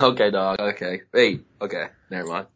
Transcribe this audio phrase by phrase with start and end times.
[0.00, 0.60] Okay, dog.
[0.60, 1.02] Okay.
[1.12, 1.44] Wait.
[1.60, 1.88] Okay.
[2.08, 2.46] Never mind.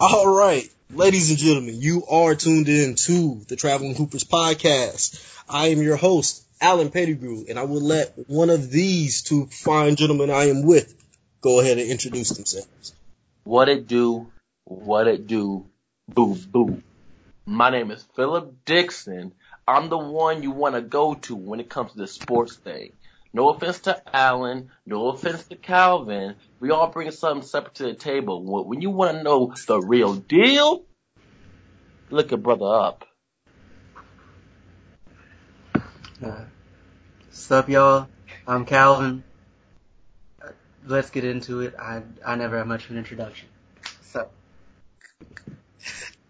[0.00, 5.24] All right, ladies and gentlemen, you are tuned in to the Traveling Hoopers podcast.
[5.48, 9.94] I am your host, Alan Pettigrew, and I will let one of these two fine
[9.94, 10.92] gentlemen I am with
[11.40, 12.92] go ahead and introduce themselves.
[13.44, 14.26] What it do?
[14.64, 15.66] What it do?
[16.08, 16.82] Boo boo.
[17.46, 19.34] My name is Philip Dixon.
[19.68, 22.92] I'm the one you want to go to when it comes to the sports thing.
[23.34, 24.70] No offense to Alan.
[24.84, 26.36] no offense to Calvin.
[26.60, 28.44] We all bring something separate to the table.
[28.66, 30.84] When you want to know the real deal,
[32.10, 33.06] look a brother up.
[36.22, 36.44] Uh,
[37.26, 38.08] what's up, y'all?
[38.46, 39.24] I'm Calvin.
[40.40, 40.48] Uh,
[40.86, 41.74] let's get into it.
[41.78, 43.48] I I never have much of an introduction.
[44.02, 44.28] So,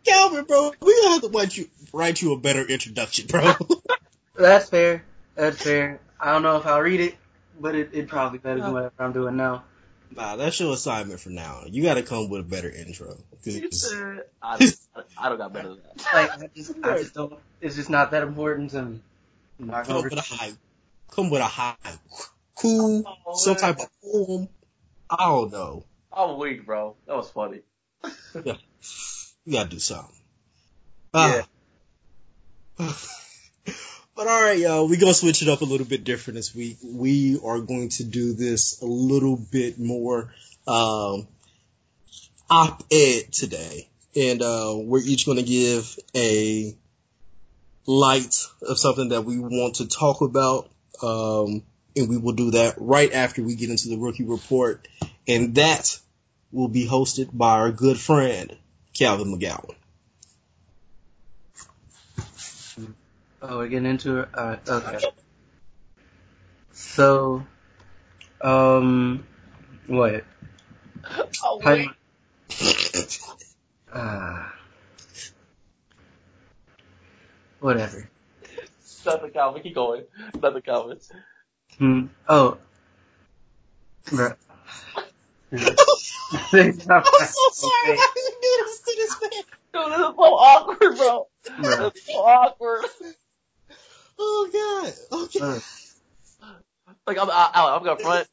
[0.07, 3.55] Calvin, bro, we gonna have to write you write you a better introduction, bro.
[4.37, 5.05] that's fair.
[5.34, 6.01] That's fair.
[6.23, 7.17] I don't know if I'll read it,
[7.61, 9.65] but it, it probably better than whatever I'm doing now.
[10.15, 11.65] Nah, that's your assignment for now.
[11.67, 13.17] You got to come with a better intro.
[14.41, 14.73] I,
[15.19, 16.15] I don't got better than that.
[16.15, 17.34] Like, I just, I just don't.
[17.61, 19.00] It's just not that important to me.
[19.59, 20.53] I'm not come with a high,
[21.11, 21.75] come with a high,
[22.55, 24.48] cool, Oh, some type of poem.
[25.11, 25.84] I don't know.
[26.12, 26.95] I'm weak, bro.
[27.06, 27.62] That was funny.
[28.45, 28.59] yeah.
[29.45, 30.15] You gotta do something.
[31.12, 31.47] Ah.
[34.15, 36.79] but all right, y'all, we gonna switch it up a little bit different this week.
[36.85, 40.33] We are going to do this a little bit more
[40.67, 41.27] um,
[42.51, 46.75] op-ed today, and uh, we're each gonna give a
[47.87, 50.71] light of something that we want to talk about,
[51.03, 51.63] um,
[51.97, 54.87] and we will do that right after we get into the rookie report,
[55.27, 55.99] and that
[56.53, 58.55] will be hosted by our good friend
[58.93, 59.75] Calvin McGowan.
[63.45, 64.29] Oh, we're getting into it.
[64.39, 64.98] Alright, okay.
[66.71, 67.45] So,
[68.41, 69.27] um,
[69.89, 70.25] what?
[71.43, 71.89] Oh, wait.
[73.93, 74.49] Uh,
[77.59, 78.09] whatever.
[79.05, 79.62] Nothing, Calvin.
[79.62, 80.05] Keep going.
[80.41, 80.99] Nothing, Calvin.
[81.78, 82.06] Hmm.
[82.28, 82.59] Oh.
[84.06, 84.37] Bruh.
[85.53, 85.61] I'm
[86.78, 87.99] so sorry.
[87.99, 89.31] I didn't this to this man.
[89.72, 91.27] Dude, this is so awkward, bro.
[91.45, 91.93] Bruh.
[91.93, 92.84] This is so awkward.
[94.19, 95.21] Oh god.
[95.25, 95.41] Okay.
[95.41, 95.59] Uh,
[97.06, 98.28] Like, I'm, I, Alan, I'm gonna front.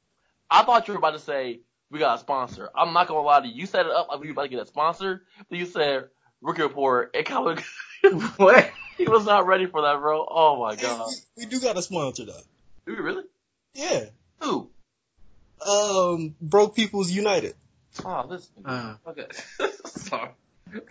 [0.49, 2.69] I thought you were about to say, we got a sponsor.
[2.75, 3.53] I'm not gonna lie to you.
[3.53, 5.23] You set it up like we were about to get a sponsor.
[5.49, 6.05] Then you said,
[6.41, 7.59] rookie report, and Calvin,
[8.37, 8.69] what?
[8.97, 10.25] he was not ready for that, bro.
[10.29, 11.07] Oh my god.
[11.37, 12.41] We, we do got a sponsor though.
[12.85, 13.23] Do we really?
[13.73, 14.05] Yeah.
[14.41, 14.69] Who?
[15.67, 17.55] Um, Broke People's United.
[18.05, 18.49] Oh, this.
[18.63, 19.25] Uh, Okay.
[19.85, 20.29] Sorry.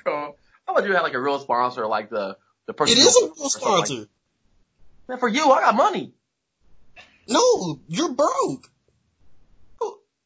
[0.05, 0.35] Bro,
[0.67, 2.99] I thought you had like a real sponsor, like the, the person.
[2.99, 4.09] It is a real or something like- sponsor.
[5.09, 6.13] Man, for you, I got money.
[7.29, 8.71] No, you're broke.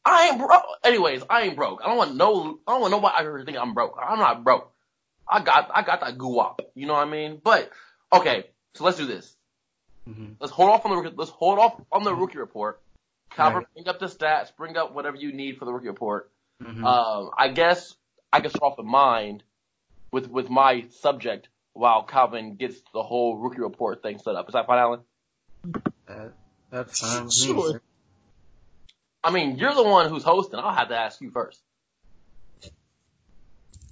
[0.05, 0.63] I ain't broke.
[0.83, 1.79] Anyways, I ain't broke.
[1.81, 2.59] I don't want no.
[2.67, 3.97] I don't want nobody out here to think I'm broke.
[4.01, 4.69] I'm not broke.
[5.29, 5.71] I got.
[5.73, 6.59] I got that guap.
[6.75, 7.39] You know what I mean?
[7.41, 7.71] But
[8.11, 8.45] okay,
[8.75, 9.33] so let's do this.
[10.07, 10.35] mhm.
[10.41, 11.09] Let's hold off on the.
[11.15, 12.81] Let's hold off on the rookie report.
[13.31, 13.67] Calvin, Right.
[13.73, 14.53] bring up the stats.
[14.57, 16.29] Bring up whatever you need for the rookie report.
[16.61, 16.83] Mhm.
[16.83, 17.95] Um, I guess
[18.33, 19.43] I can start off the mind
[20.11, 24.47] with with my subject while Calvin gets the whole rookie report thing set up.
[24.47, 24.99] Is that fine, Alan?
[26.07, 26.33] That,
[26.71, 27.55] that's fine with Sure.
[27.55, 27.71] me.
[27.73, 27.81] sir.
[29.23, 30.59] I mean, you're the one who's hosting.
[30.59, 31.59] I'll have to ask you first.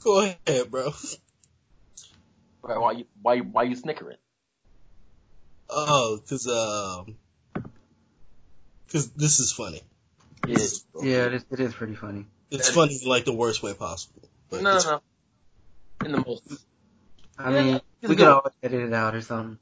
[0.03, 0.91] Go ahead, bro.
[2.61, 4.17] Why, why you why you- why you snickering?
[5.69, 7.15] Oh, cause um,
[8.91, 9.81] cause this is funny.
[10.47, 10.57] Yeah.
[11.01, 12.25] Yeah, it is, it is pretty funny.
[12.49, 14.21] It's funny in like the worst way possible.
[14.49, 15.01] But No, no, no.
[16.05, 16.43] In the most.
[17.45, 19.57] I mean, it's we could always edit it out or something.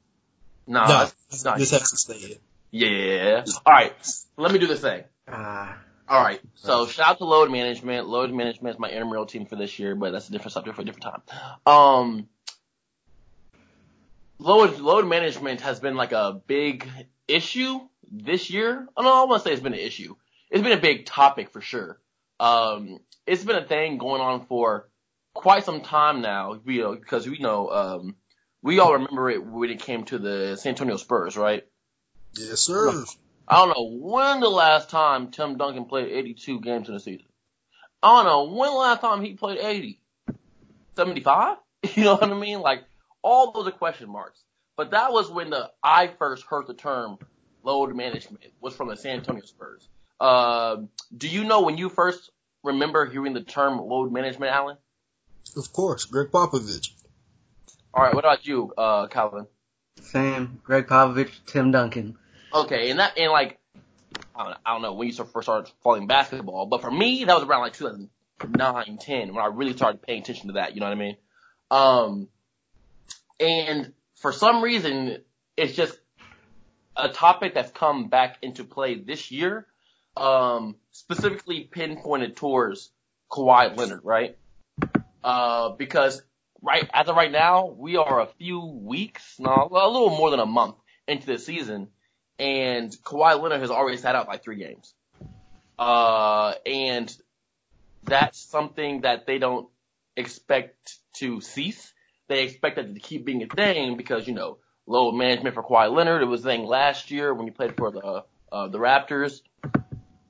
[0.66, 1.58] Nah, No, that's this, not.
[1.58, 2.38] this has to stay in.
[2.70, 3.44] Yeah.
[3.66, 3.92] All right.
[4.36, 5.02] Let me do this thing.
[5.26, 5.76] Ah,
[6.08, 6.40] All right.
[6.54, 8.08] So shout out to load management.
[8.08, 10.82] Load management is my intramural team for this year, but that's a different subject for
[10.82, 11.22] a different time.
[11.66, 12.28] Um,
[14.38, 16.88] load load management has been like a big
[17.28, 17.80] issue
[18.10, 18.86] this year.
[18.96, 19.22] I don't know.
[19.22, 20.14] I want to say it's been an issue.
[20.50, 21.98] It's been a big topic for sure.
[22.38, 24.88] Um, it's been a thing going on for
[25.34, 26.58] quite some time now.
[26.64, 28.16] We uh, because we know um,
[28.62, 31.64] we all remember it when it came to the San Antonio Spurs, right?
[32.36, 33.04] Yes, sir.
[33.48, 37.26] I don't know when the last time Tim Duncan played 82 games in a season.
[38.02, 40.00] I don't know when the last time he played 80.
[40.96, 41.56] 75?
[41.94, 42.60] You know what I mean?
[42.60, 42.84] Like,
[43.22, 44.44] all those are question marks.
[44.76, 47.18] But that was when the I first heard the term
[47.62, 49.88] load management was from the San Antonio Spurs.
[50.20, 50.82] Uh,
[51.16, 52.30] do you know when you first
[52.62, 54.76] remember hearing the term load management, Alan?
[55.56, 56.90] Of course, Gregg Popovich.
[57.92, 59.46] All right, what about you, uh, Calvin?
[60.02, 60.60] same.
[60.64, 62.16] Gregg Popovich, Tim Duncan.
[62.52, 63.58] Okay, and that and like,
[64.34, 67.34] I don't, I don't know when you first started following basketball, but for me, that
[67.34, 70.74] was around like 2009, 10 when I really started paying attention to that.
[70.74, 71.16] You know what I mean?
[71.70, 72.28] Um,
[73.38, 75.18] and for some reason,
[75.56, 75.96] it's just
[76.96, 79.66] a topic that's come back into play this year,
[80.16, 82.90] um, specifically pinpointed towards
[83.30, 84.36] Kawhi Leonard, right?
[85.22, 86.22] Uh, because
[86.62, 90.40] right as of right now, we are a few weeks, no, a little more than
[90.40, 90.76] a month
[91.06, 91.88] into the season,
[92.38, 94.94] and Kawhi Leonard has already sat out like three games.
[95.78, 97.14] Uh, and
[98.04, 99.68] that's something that they don't
[100.16, 101.92] expect to cease.
[102.28, 105.92] They expect that to keep being a thing because, you know, low management for Kawhi
[105.92, 106.22] Leonard.
[106.22, 109.40] It was a thing last year when he played for the, uh, the Raptors.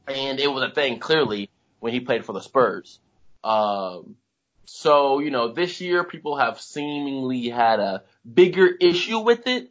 [0.07, 2.99] And it was a thing clearly when he played for the Spurs.
[3.45, 4.17] Um,
[4.65, 8.03] so, you know, this year people have seemingly had a
[8.33, 9.71] bigger issue with it,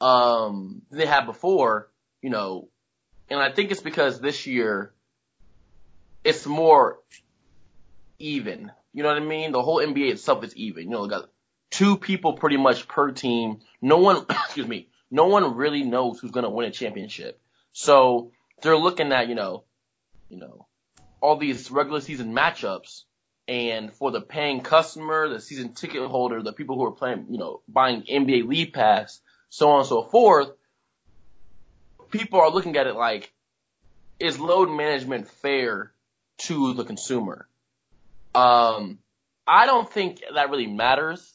[0.00, 1.90] um, than they had before,
[2.22, 2.68] you know,
[3.30, 4.92] and I think it's because this year
[6.24, 6.98] it's more
[8.18, 8.70] even.
[8.92, 9.52] You know what I mean?
[9.52, 10.84] The whole NBA itself is even.
[10.84, 11.28] You know, got
[11.70, 13.60] two people pretty much per team.
[13.80, 17.40] No one, excuse me, no one really knows who's going to win a championship.
[17.72, 18.32] So
[18.62, 19.64] they're looking at, you know,
[20.28, 20.66] you know,
[21.20, 23.04] all these regular season matchups
[23.48, 27.38] and for the paying customer, the season ticket holder, the people who are playing, you
[27.38, 30.50] know, buying NBA League Pass, so on and so forth,
[32.10, 33.32] people are looking at it like,
[34.20, 35.92] is load management fair
[36.38, 37.48] to the consumer?
[38.34, 38.98] Um,
[39.46, 41.34] I don't think that really matters.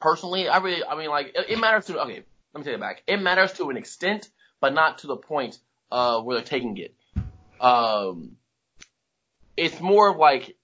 [0.00, 3.04] Personally, I really, I mean, like, it, matters to, okay, let me take it back.
[3.06, 4.28] It matters to an extent,
[4.60, 5.58] but not to the point,
[5.92, 6.94] uh, where they're taking it.
[7.60, 8.32] Um,
[9.56, 10.56] it's more of like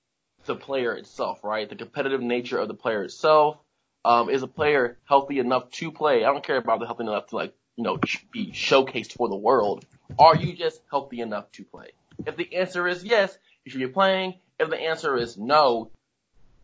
[0.50, 1.69] the player itself, right?
[1.69, 3.58] The competitive nature of the player itself.
[4.02, 6.25] Um, is a player healthy enough to play?
[6.25, 7.99] I don't care about the healthy enough to like, you know,
[8.32, 9.85] be showcased for the world.
[10.19, 11.91] Are you just healthy enough to play?
[12.26, 14.37] If the answer is yes, you should be playing.
[14.58, 15.91] If the answer is no,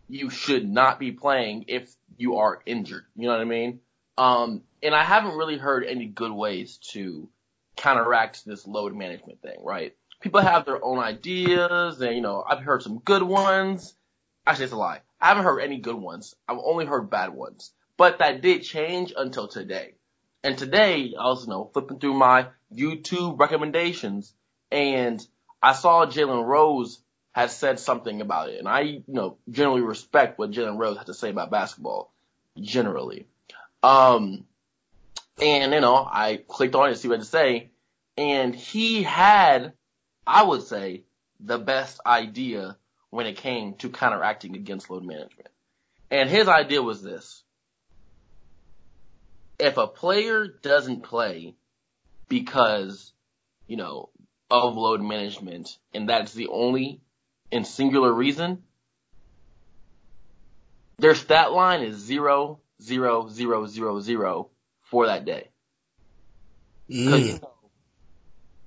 [0.08, 3.04] you should not be playing if you are injured.
[3.14, 3.80] You know what I mean?
[4.16, 7.28] Um, and I haven't really heard any good ways to
[7.76, 9.94] counteract this load management thing, right?
[10.26, 13.94] People have their own ideas and, you know, I've heard some good ones.
[14.44, 15.02] Actually, it's a lie.
[15.20, 16.34] I haven't heard any good ones.
[16.48, 17.70] I've only heard bad ones.
[17.96, 19.94] But that did change until today.
[20.42, 24.34] And today, I was, you know, flipping through my YouTube recommendations
[24.72, 25.24] and
[25.62, 26.98] I saw Jalen Rose
[27.30, 28.58] has said something about it.
[28.58, 32.12] And I, you know, generally respect what Jalen Rose has to say about basketball.
[32.60, 33.28] Generally.
[33.84, 34.44] Um,
[35.40, 37.70] and, you know, I clicked on it to see what to say.
[38.16, 39.74] And he had,
[40.26, 41.04] I would say,
[41.40, 42.76] the best idea
[43.10, 45.48] when it came to counteracting against load management.
[46.10, 47.42] And his idea was this.
[49.58, 51.54] If a player doesn't play
[52.28, 53.12] because,
[53.66, 54.10] you know,
[54.50, 57.00] of load management and that's the only
[57.50, 58.62] and singular reason,
[60.98, 64.50] their stat line is zero, zero, zero, zero, zero
[64.82, 65.48] for that day.
[66.88, 67.26] Because Mm.
[67.26, 67.52] you know,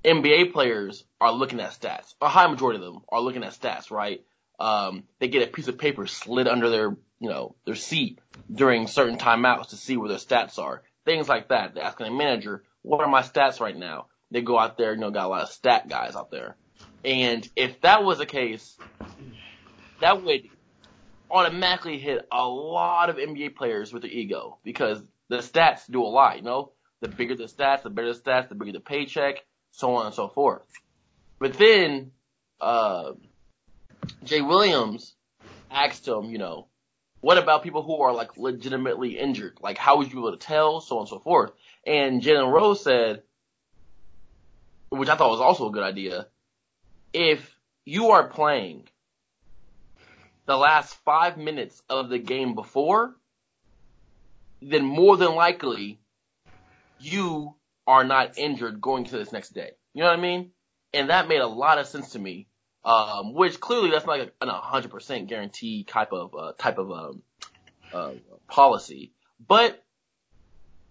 [0.04, 2.14] NBA players are looking at stats.
[2.20, 4.24] A high majority of them are looking at stats, right?
[4.58, 8.18] Um, they get a piece of paper slid under their, you know, their seat
[8.52, 10.82] during certain timeouts to see where their stats are.
[11.04, 11.74] Things like that.
[11.74, 14.06] They're asking manager, what are my stats right now?
[14.30, 16.56] They go out there, you know, got a lot of stat guys out there.
[17.04, 18.76] And if that was the case,
[20.00, 20.42] that would
[21.30, 26.06] automatically hit a lot of NBA players with their ego because the stats do a
[26.06, 26.72] lot, you know?
[27.00, 29.36] The bigger the stats, the better the stats, the bigger the paycheck,
[29.70, 30.62] so on and so forth.
[31.40, 32.12] But then,
[32.60, 33.12] uh,
[34.22, 35.14] Jay Williams
[35.70, 36.68] asked him, you know,
[37.20, 39.58] what about people who are like legitimately injured?
[39.60, 41.52] Like how would you be able to tell, so on and so forth?
[41.86, 43.22] And Jalen Rose said,
[44.90, 46.26] which I thought was also a good idea,
[47.12, 48.88] if you are playing
[50.46, 53.14] the last five minutes of the game before,
[54.60, 56.00] then more than likely
[56.98, 57.54] you
[57.86, 59.70] are not injured going to this next day.
[59.94, 60.50] You know what I mean?
[60.92, 62.46] And that made a lot of sense to me.
[62.82, 67.22] Um, which clearly that's not like an 100% guarantee type of, uh, type of, um,
[67.92, 68.12] uh,
[68.48, 69.12] policy,
[69.46, 69.84] but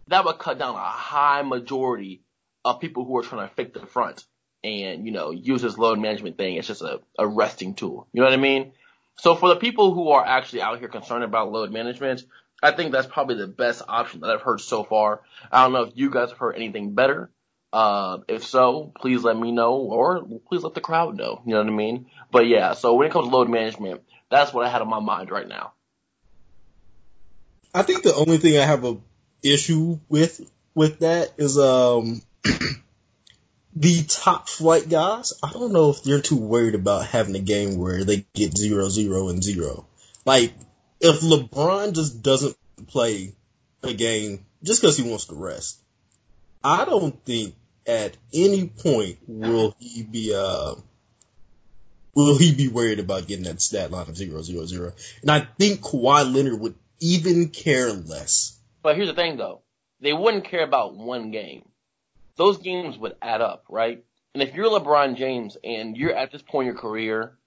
[0.08, 2.22] that would cut down a high majority
[2.64, 4.26] of people who are trying to fake the front
[4.64, 6.58] and, you know, use this load management thing.
[6.58, 8.08] It's just a, a resting tool.
[8.14, 8.74] You know what I mean?
[9.16, 12.24] So for the people who are actually out here concerned about load management,
[12.62, 15.22] I think that's probably the best option that I've heard so far.
[15.52, 17.30] I don't know if you guys have heard anything better.
[17.72, 21.42] Uh, if so, please let me know or please let the crowd know.
[21.46, 22.08] You know what I mean?
[22.32, 25.00] But yeah, so when it comes to load management, that's what I had on my
[25.00, 25.74] mind right now.
[27.74, 28.98] I think the only thing I have a
[29.44, 30.42] issue with
[30.74, 32.22] with that is um
[33.76, 37.78] the top flight guys, I don't know if they're too worried about having a game
[37.78, 39.86] where they get zero, zero, and zero.
[40.26, 40.54] Like,
[41.00, 42.58] if LeBron just doesn't
[42.88, 43.34] play
[43.84, 45.80] a game just because he wants to rest,
[46.64, 47.56] I don't think
[47.88, 50.76] at any point will he be uh
[52.16, 54.94] will he be worried about getting that stat line of zero zero zero.
[55.22, 58.58] And I think Kawhi Leonard would even care less.
[58.82, 59.62] But here's the thing though.
[60.02, 61.68] They wouldn't care about one game.
[62.36, 64.04] Those games would add up, right?
[64.34, 67.38] And if you're LeBron James and you're at this point in your career,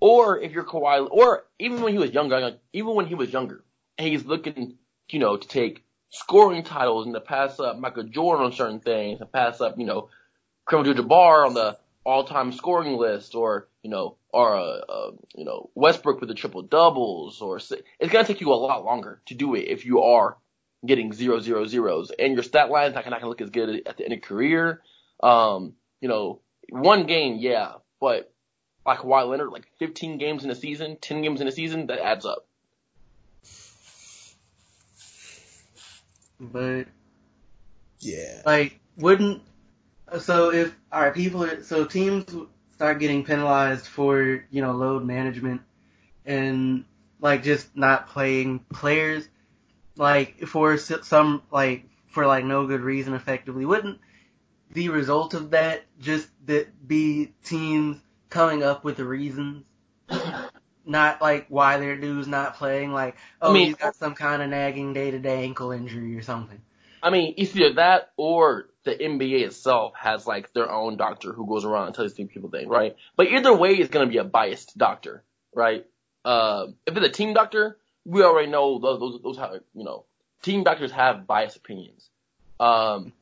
[0.00, 3.64] or if you're Kawhi, or even when he was younger, even when he was younger,
[3.96, 4.76] and he's looking,
[5.08, 9.20] you know, to take scoring titles and to pass up Michael Jordan on certain things
[9.20, 10.10] and pass up, you know,
[10.68, 15.70] Kareem Abdul-Jabbar on the all-time scoring list or, you know, or, uh, uh, you know,
[15.74, 19.34] Westbrook with the triple doubles or it's going to take you a lot longer to
[19.34, 20.36] do it if you are
[20.84, 23.82] getting zero, zero, zeros and your stat line is not going to look as good
[23.86, 24.82] at the end of career.
[25.22, 28.30] Um, you know, one game, yeah, but
[28.84, 32.04] like Kawhi Leonard, like 15 games in a season, 10 games in a season, that
[32.04, 32.46] adds up.
[36.42, 36.88] But
[38.00, 38.42] Yeah.
[38.44, 39.42] like, wouldn't
[40.18, 42.24] so if all right, people are, so teams
[42.74, 45.62] start getting penalized for you know load management
[46.26, 46.84] and
[47.20, 49.28] like just not playing players
[49.96, 53.98] like for some like for like no good reason effectively wouldn't
[54.72, 57.98] the result of that just that be teams
[58.30, 59.64] coming up with the reasons
[60.84, 64.42] not like why their dude's not playing like oh I mean- he's got some kind
[64.42, 66.60] of nagging day to day ankle injury or something
[67.02, 71.46] I mean, it's either that or the NBA itself has like their own doctor who
[71.46, 72.96] goes around and tells these people things, right?
[73.16, 75.84] But either way, it's going to be a biased doctor, right?
[76.24, 80.04] Um, if it's a team doctor, we already know those, those, those you know,
[80.42, 82.08] team doctors have biased opinions.
[82.60, 83.12] Um,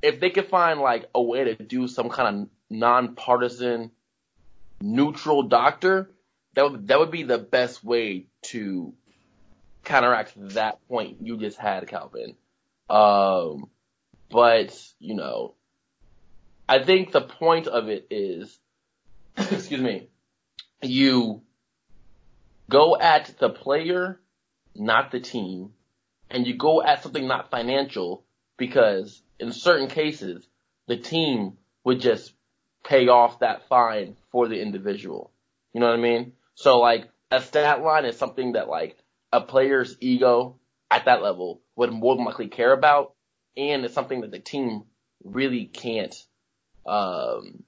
[0.00, 3.90] if they could find like a way to do some kind of nonpartisan,
[4.80, 6.10] neutral doctor,
[6.54, 8.94] that would, that would be the best way to
[9.84, 12.36] counteract that point you just had, Calvin.
[12.88, 13.70] Um,
[14.30, 15.54] but, you know,
[16.68, 18.58] I think the point of it is,
[19.36, 20.08] excuse me,
[20.82, 21.42] you
[22.70, 24.20] go at the player,
[24.74, 25.70] not the team,
[26.30, 28.24] and you go at something not financial
[28.56, 30.46] because in certain cases,
[30.86, 32.32] the team would just
[32.84, 35.30] pay off that fine for the individual.
[35.72, 36.32] You know what I mean?
[36.54, 38.96] So like a stat line is something that like
[39.32, 40.56] a player's ego
[40.90, 43.14] at that level would more than likely care about,
[43.56, 44.84] and it's something that the team
[45.24, 46.14] really can't
[46.86, 47.64] um,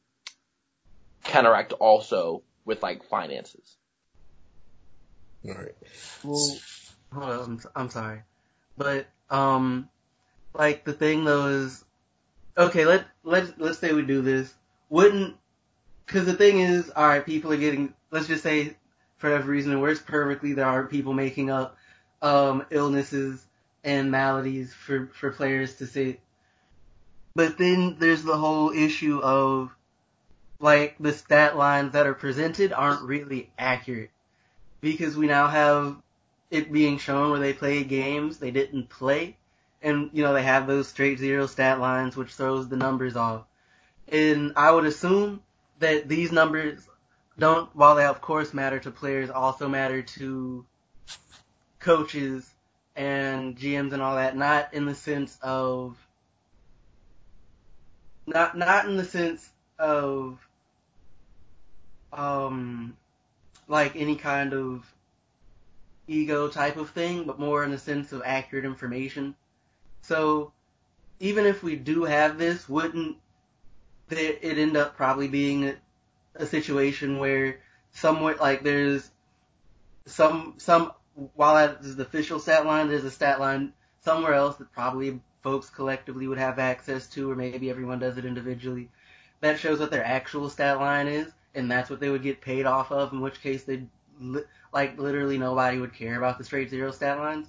[1.25, 3.77] counteract also with like finances.
[5.49, 5.75] All right.
[6.23, 6.57] Well,
[7.13, 8.23] hold on, I'm, I'm sorry,
[8.77, 9.89] but um,
[10.55, 11.85] like the thing though is,
[12.57, 14.53] okay, let let let's say we do this.
[14.89, 15.37] Wouldn't
[16.07, 17.93] because the thing is, all right, people are getting.
[18.11, 18.77] Let's just say,
[19.19, 21.77] for every reason it works perfectly, there are people making up
[22.23, 23.45] um illnesses
[23.85, 26.19] and maladies for for players to say.
[27.35, 29.75] But then there's the whole issue of
[30.59, 34.11] like the stat lines that are presented aren't really accurate
[34.81, 35.97] because we now have
[36.51, 39.37] it being shown where they play games they didn't play,
[39.83, 43.45] and you know they have those straight zero stat lines which throws the numbers off.
[44.09, 45.43] And I would assume
[45.81, 46.89] that these numbers
[47.39, 50.65] don't, while they of course matter to players, also matter to
[51.79, 52.55] coaches
[52.95, 54.37] and GMs and all that.
[54.37, 55.97] Not in the sense of
[58.27, 60.39] not not in the sense of
[62.13, 62.97] um
[63.69, 64.93] like any kind of
[66.09, 69.35] ego type of thing, but more in the sense of accurate information.
[70.03, 70.53] So
[71.19, 73.17] even if we do have this, wouldn't
[74.11, 75.75] it end up probably being
[76.39, 77.61] a, situation where
[77.93, 79.11] somewhere like there's
[80.07, 80.93] some some
[81.35, 83.73] while that is the official stat line, there's a stat line
[84.05, 88.25] somewhere else that probably folks collectively would have access to, or maybe everyone does it
[88.25, 88.91] individually.
[89.41, 92.67] That shows what their actual stat line is, and that's what they would get paid
[92.67, 93.13] off of.
[93.13, 93.85] In which case, they
[94.21, 97.49] li- like literally nobody would care about the straight zero stat lines.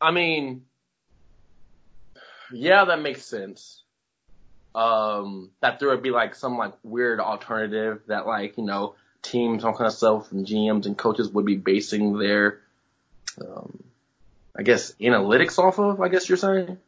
[0.00, 0.62] I mean,
[2.52, 3.84] yeah, that makes sense.
[4.78, 9.64] Um, that there would be like some like weird alternative that like, you know, teams,
[9.64, 12.60] all kind of stuff, and GMs and coaches would be basing their,
[13.40, 13.82] um,
[14.56, 16.78] I guess analytics off of, I guess you're saying?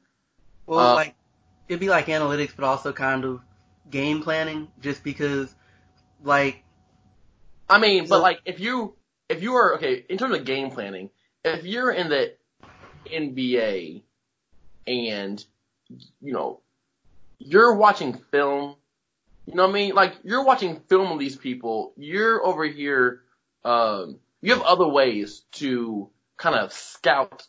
[0.66, 1.16] Well, Uh, like
[1.68, 3.40] it'd be like analytics, but also kind of
[3.90, 5.52] game planning, just because
[6.22, 6.62] like
[7.68, 8.94] I mean, but like if you
[9.28, 11.10] if you are okay in terms of game planning,
[11.44, 12.34] if you're in the
[13.06, 14.02] NBA
[14.86, 15.44] and
[16.20, 16.60] you know
[17.40, 18.76] you're watching film.
[19.46, 19.94] You know what I mean?
[19.94, 21.92] Like you're watching film of these people.
[21.96, 23.22] You're over here.
[23.64, 27.46] Um, you have other ways to kind of scout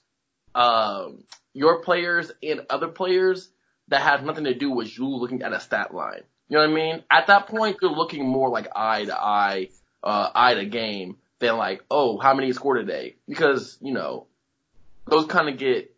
[0.56, 3.50] um, your players and other players
[3.90, 6.24] that have nothing to do with you looking at a stat line.
[6.50, 7.04] You know what I mean?
[7.10, 9.70] At that point, you're looking more like eye to eye,
[10.04, 13.16] uh, eye to game than like, oh, how many scored today?
[13.28, 14.28] Because, you know,
[15.08, 15.91] those kind of get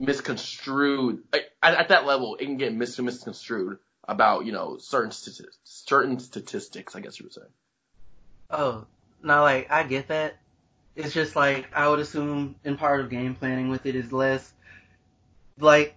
[0.00, 1.22] misconstrued.
[1.32, 3.78] At, at, that level, it can get mis- misconstrued
[4.08, 7.42] about, you know, certain statistics, certain statistics, I guess you would say.
[8.50, 8.86] Oh,
[9.22, 10.38] no, like, I get that.
[10.96, 14.52] It's just like, I would assume in part of game planning with it is less,
[15.58, 15.96] like,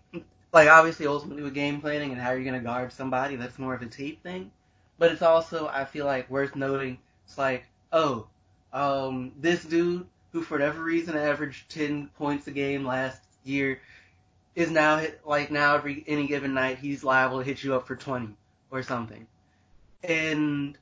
[0.51, 3.74] like obviously ultimately with game planning and how you're going to guard somebody, that's more
[3.74, 4.51] of a tape thing.
[5.00, 8.27] But it's also, I feel like, worth noting, it's like, oh,
[8.72, 13.79] um, this dude who for whatever reason averaged 10 points a game last year
[14.55, 17.95] is now like now every any given night he's liable to hit you up for
[17.95, 18.36] 20
[18.72, 19.27] or something.
[20.03, 20.77] And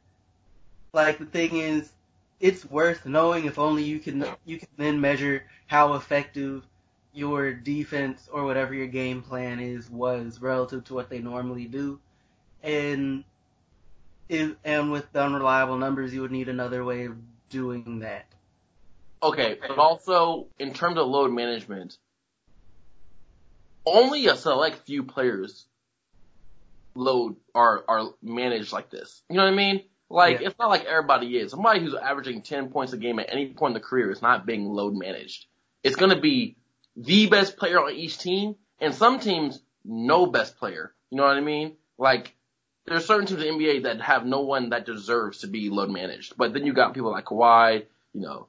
[0.93, 1.91] like the thing is,
[2.39, 6.63] it's worth knowing if only you can you can then measure how effective
[7.13, 11.99] your defense or whatever your game plan is was relative to what they normally do.
[12.63, 13.23] And
[14.29, 17.15] if, and with unreliable numbers, you would need another way of
[17.49, 18.25] doing that.
[19.21, 21.97] Okay, but also in terms of load management,
[23.85, 25.65] only a select few players
[26.95, 29.21] load are are managed like this.
[29.29, 29.83] You know what I mean?
[30.09, 30.47] Like yeah.
[30.47, 31.51] it's not like everybody is.
[31.51, 34.45] Somebody who's averaging ten points a game at any point in the career is not
[34.45, 35.45] being load managed.
[35.83, 36.57] It's gonna be
[36.95, 40.93] the best player on each team, and some teams no best player.
[41.09, 41.77] You know what I mean?
[41.97, 42.35] Like
[42.85, 45.89] there's certain teams in the NBA that have no one that deserves to be load
[45.89, 46.35] managed.
[46.37, 48.47] But then you got people like Kawhi, you know,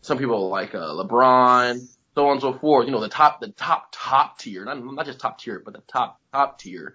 [0.00, 2.86] some people like uh, LeBron, so on and so forth.
[2.86, 5.82] You know, the top, the top, top tier, not not just top tier, but the
[5.90, 6.94] top, top tier.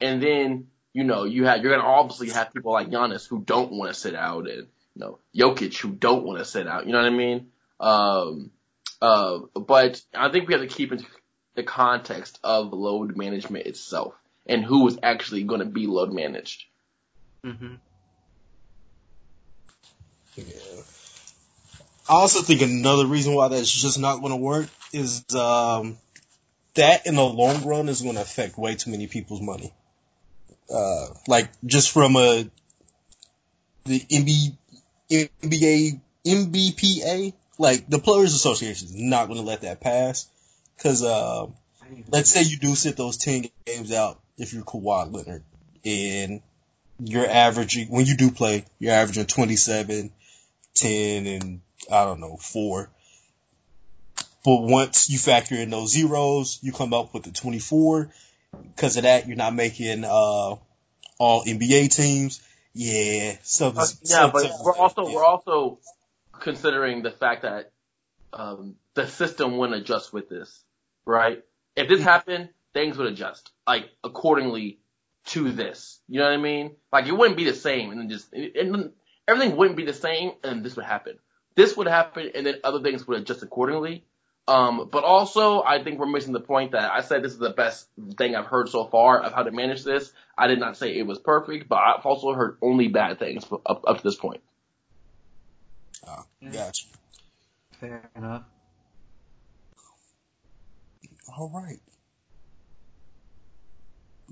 [0.00, 3.72] And then you know you have you're gonna obviously have people like Giannis who don't
[3.72, 6.86] want to sit out, and you know Jokic who don't want to sit out.
[6.86, 7.48] You know what I mean?
[7.78, 8.50] Um,
[9.00, 11.04] uh, but I think we have to keep in
[11.54, 14.14] the context of load management itself
[14.46, 16.64] and who is actually going to be load managed.
[17.44, 17.74] Mm-hmm.
[20.36, 20.82] Yeah.
[22.08, 25.98] I also think another reason why that's just not going to work is um,
[26.74, 29.72] that in the long run is going to affect way too many people's money.
[30.72, 32.48] Uh, like just from a
[33.84, 34.56] the NBA,
[35.10, 40.28] NBA NBPA, like the Players Association is not going to let that pass
[40.76, 41.46] because uh,
[42.10, 45.44] let's say you do sit those ten games out if you're Kawhi Leonard
[45.84, 46.40] and
[46.98, 50.10] you're averaging when you do play, you're averaging 27,
[50.74, 52.90] 10, and I don't know four.
[54.44, 58.10] But once you factor in those zeros, you come up with the 24.
[58.74, 60.08] Because of that, you're not making uh,
[61.18, 62.40] all NBA teams.
[62.72, 63.82] Yeah, something.
[63.82, 65.14] Uh, yeah, but we're also yeah.
[65.14, 65.78] we're also
[66.40, 67.72] considering the fact that
[68.32, 70.62] um, the system wouldn't adjust with this,
[71.06, 71.42] right?
[71.74, 74.78] If this happened, things would adjust like accordingly
[75.26, 75.98] to this.
[76.08, 76.76] You know what I mean?
[76.92, 78.92] Like it wouldn't be the same, and then just and
[79.26, 81.18] everything wouldn't be the same, and this would happen.
[81.56, 84.04] This would happen, and then other things would adjust accordingly.
[84.48, 87.50] Um, but also, I think we're missing the point that I said this is the
[87.50, 90.12] best thing I've heard so far of how to manage this.
[90.38, 93.82] I did not say it was perfect, but I've also heard only bad things up,
[93.86, 94.40] up to this point.
[96.06, 96.86] Oh, gotcha.
[97.80, 98.44] Fair enough.
[101.36, 101.80] All right.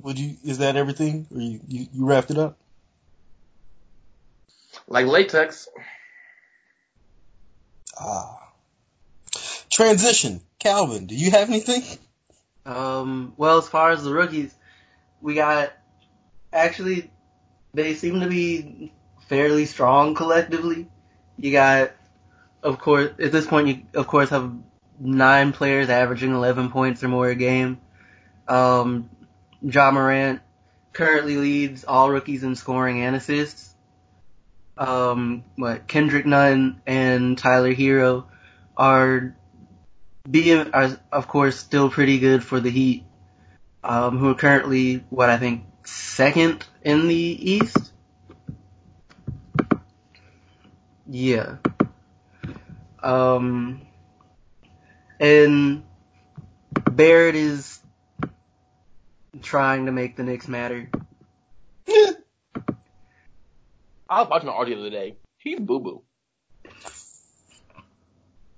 [0.02, 0.36] Would you?
[0.44, 1.26] Is that everything?
[1.34, 2.56] Or you, you, you wrapped it up?
[4.86, 5.68] Like latex.
[7.98, 8.40] Ah.
[9.70, 10.40] Transition.
[10.58, 11.82] Calvin, do you have anything?
[12.64, 14.54] Um, well, as far as the rookies,
[15.20, 15.72] we got,
[16.52, 17.10] actually,
[17.74, 18.92] they seem to be
[19.28, 20.88] fairly strong collectively.
[21.36, 21.92] You got,
[22.62, 24.52] of course, at this point, you of course have
[24.98, 27.80] nine players averaging 11 points or more a game.
[28.46, 29.10] Um,
[29.62, 30.40] Ja Morant
[30.92, 33.73] currently leads all rookies in scoring and assists.
[34.76, 38.24] Um, what Kendrick Nunn and Tyler Herro
[38.76, 39.36] are
[40.28, 43.04] being, are of course still pretty good for the Heat,
[43.84, 47.92] um, who are currently what I think second in the East.
[51.06, 51.56] Yeah.
[53.02, 53.82] Um,
[55.20, 55.84] and
[56.90, 57.78] Barrett is
[59.42, 60.90] trying to make the Knicks matter.
[64.08, 65.16] I was watching the audio the other day.
[65.38, 66.02] He's boo boo.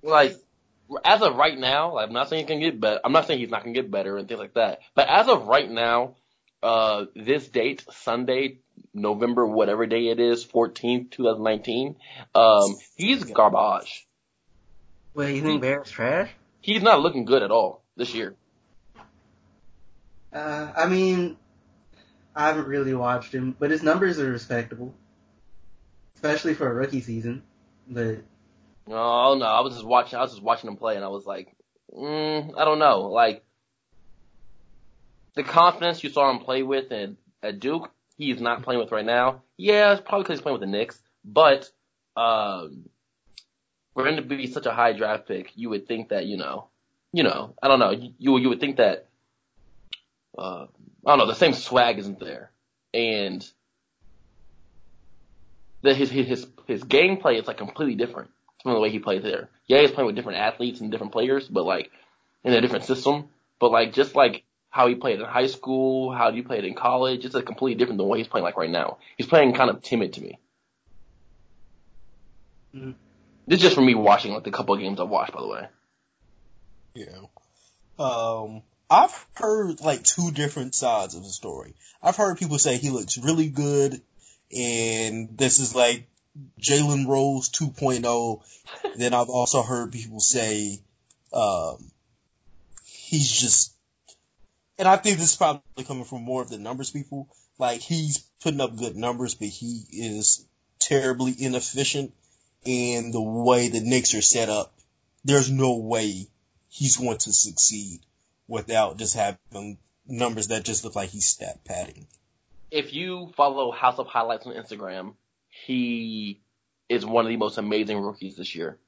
[0.03, 0.37] Like,
[1.05, 3.01] as of right now, like, I'm not saying he can get better.
[3.05, 4.81] I'm not saying he's not gonna get better and things like that.
[4.95, 6.17] But as of right now,
[6.63, 8.59] uh, this date, Sunday,
[8.95, 11.97] November, whatever day it is, 14th, 2019,
[12.35, 14.07] um, he's garbage.
[15.15, 16.31] Wait, you think Barrett's trash?
[16.61, 18.35] He's not looking good at all this year.
[20.33, 21.37] Uh, I mean,
[22.35, 24.95] I haven't really watched him, but his numbers are respectable,
[26.17, 27.43] especially for a rookie season.
[27.89, 28.19] But
[28.89, 31.25] No, no, I was just watching, I was just watching him play and I was
[31.25, 31.55] like,
[31.97, 33.45] mm, I don't know, like,
[35.35, 37.11] the confidence you saw him play with at,
[37.43, 39.43] at Duke, he's not playing with right now.
[39.59, 41.71] Yeah, it's probably because he's playing with the Knicks, but,
[42.17, 42.89] um,
[43.93, 46.69] for him to be such a high draft pick, you would think that, you know,
[47.13, 49.07] you know, I don't know, you, you would think that,
[50.37, 50.67] uh,
[51.07, 52.51] I don't know, the same swag isn't there.
[52.93, 53.47] And,
[55.87, 58.31] the, his, his, his gameplay is like completely different
[58.63, 59.49] from the way he plays there.
[59.67, 61.91] Yeah, he's playing with different athletes and different players, but like,
[62.45, 63.29] in a different system.
[63.59, 67.25] But like, just like how he played in high school, how he played in college,
[67.25, 68.99] it's like completely different than what he's playing like right now.
[69.17, 70.39] He's playing kind of timid to me.
[72.75, 72.95] Mhm.
[73.47, 75.49] This is just for me watching like the couple of games I've watched, by the
[75.49, 75.69] way.
[76.95, 77.27] Yeah.
[77.99, 81.75] Um, I've heard like two different sides of the story.
[82.03, 84.03] I've heard people say he looks really good
[84.55, 86.07] and this is like
[86.61, 88.43] Jalen Rose 2.0.
[88.97, 90.81] then I've also heard people say,
[91.33, 91.91] um,
[92.85, 93.73] he's just,
[94.79, 97.29] and I think this is probably coming from more of the numbers people.
[97.59, 100.45] Like he's putting up good numbers, but he is
[100.79, 102.13] terribly inefficient
[102.65, 104.75] in the way the Knicks are set up.
[105.25, 106.27] There's no way
[106.69, 108.01] he's going to succeed
[108.47, 112.07] without just having numbers that just look like he's stat padding.
[112.71, 115.15] If you follow House of Highlights on Instagram,
[115.49, 116.41] he
[116.89, 118.79] is one of the most amazing rookies this year.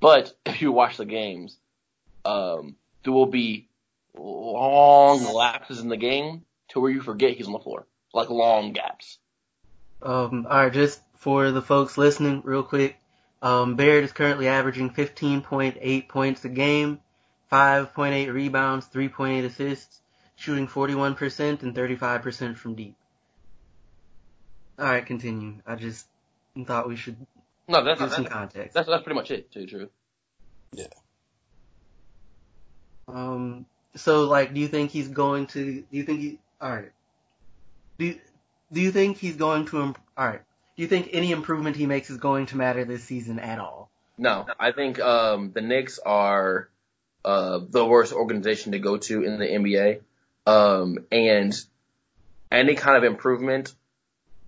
[0.00, 1.56] But if you watch the games,
[2.24, 3.68] um, there will be
[4.16, 7.86] long lapses in the game to where you forget he's on the floor.
[8.12, 9.18] Like long gaps.
[10.02, 12.98] um, all right, just for the folks listening, real quick,
[13.40, 17.00] um, is currently averaging 15.8 points a game,
[17.50, 20.00] 5.8 rebounds, 3.8 assists,
[20.36, 22.96] shooting 41% and 35% from deep.
[24.78, 25.54] All right, continue.
[25.66, 26.06] I just
[26.66, 27.16] thought we should
[27.68, 28.74] No, that's, give that's, some context.
[28.74, 29.90] that's, that's pretty much it, to tell you the truth.
[33.08, 35.80] Um, so like, do you think he's going to?
[35.82, 36.38] Do you think he?
[36.60, 36.92] All right.
[37.98, 38.18] Do you,
[38.72, 39.82] Do you think he's going to?
[39.82, 40.40] Imp- all right.
[40.76, 43.90] Do you think any improvement he makes is going to matter this season at all?
[44.16, 46.68] No, I think um, the Knicks are
[47.24, 50.00] uh, the worst organization to go to in the NBA,
[50.46, 51.54] um, and
[52.50, 53.74] any kind of improvement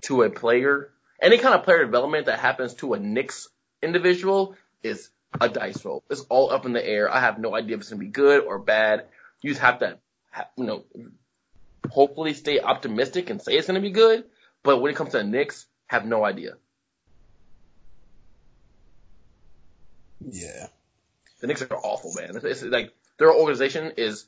[0.05, 0.91] to a player,
[1.21, 3.49] any kind of player development that happens to a Knicks
[3.83, 6.05] individual is a dice roll.
[6.11, 7.13] It's all up in the air.
[7.13, 9.07] I have no idea if it's gonna be good or bad.
[9.43, 9.99] You just have to,
[10.57, 10.85] you know,
[11.91, 14.25] hopefully stay optimistic and say it's gonna be good.
[14.63, 16.55] But when it comes to the Knicks, have no idea.
[20.21, 20.69] Yeah.
[21.41, 22.37] The Knicks are awful, man.
[22.37, 24.27] It's, it's like their organization is,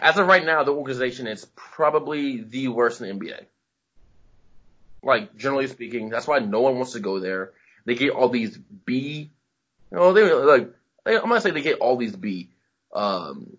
[0.00, 3.46] as of right now, the organization is probably the worst in the NBA.
[5.02, 7.52] Like generally speaking, that's why no one wants to go there.
[7.84, 9.30] They get all these B,
[9.90, 10.72] you know, they like
[11.04, 12.50] they, I'm gonna say they get all these B,
[12.92, 13.56] um,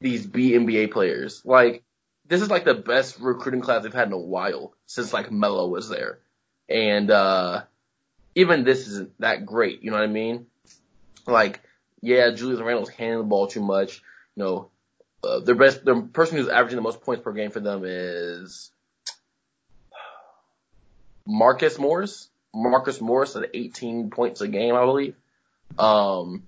[0.00, 1.42] these B NBA players.
[1.44, 1.82] Like
[2.28, 5.68] this is like the best recruiting class they've had in a while since like Melo
[5.68, 6.20] was there,
[6.68, 7.62] and uh
[8.36, 9.82] even this isn't that great.
[9.82, 10.46] You know what I mean?
[11.26, 11.60] Like,
[12.02, 14.02] yeah, Julius Randle's handing the ball too much.
[14.36, 14.70] You know,
[15.24, 18.70] uh, their best, the person who's averaging the most points per game for them is
[21.26, 22.28] Marcus Morris.
[22.54, 25.14] Marcus Morris at 18 points a game, I believe.
[25.78, 26.44] Um,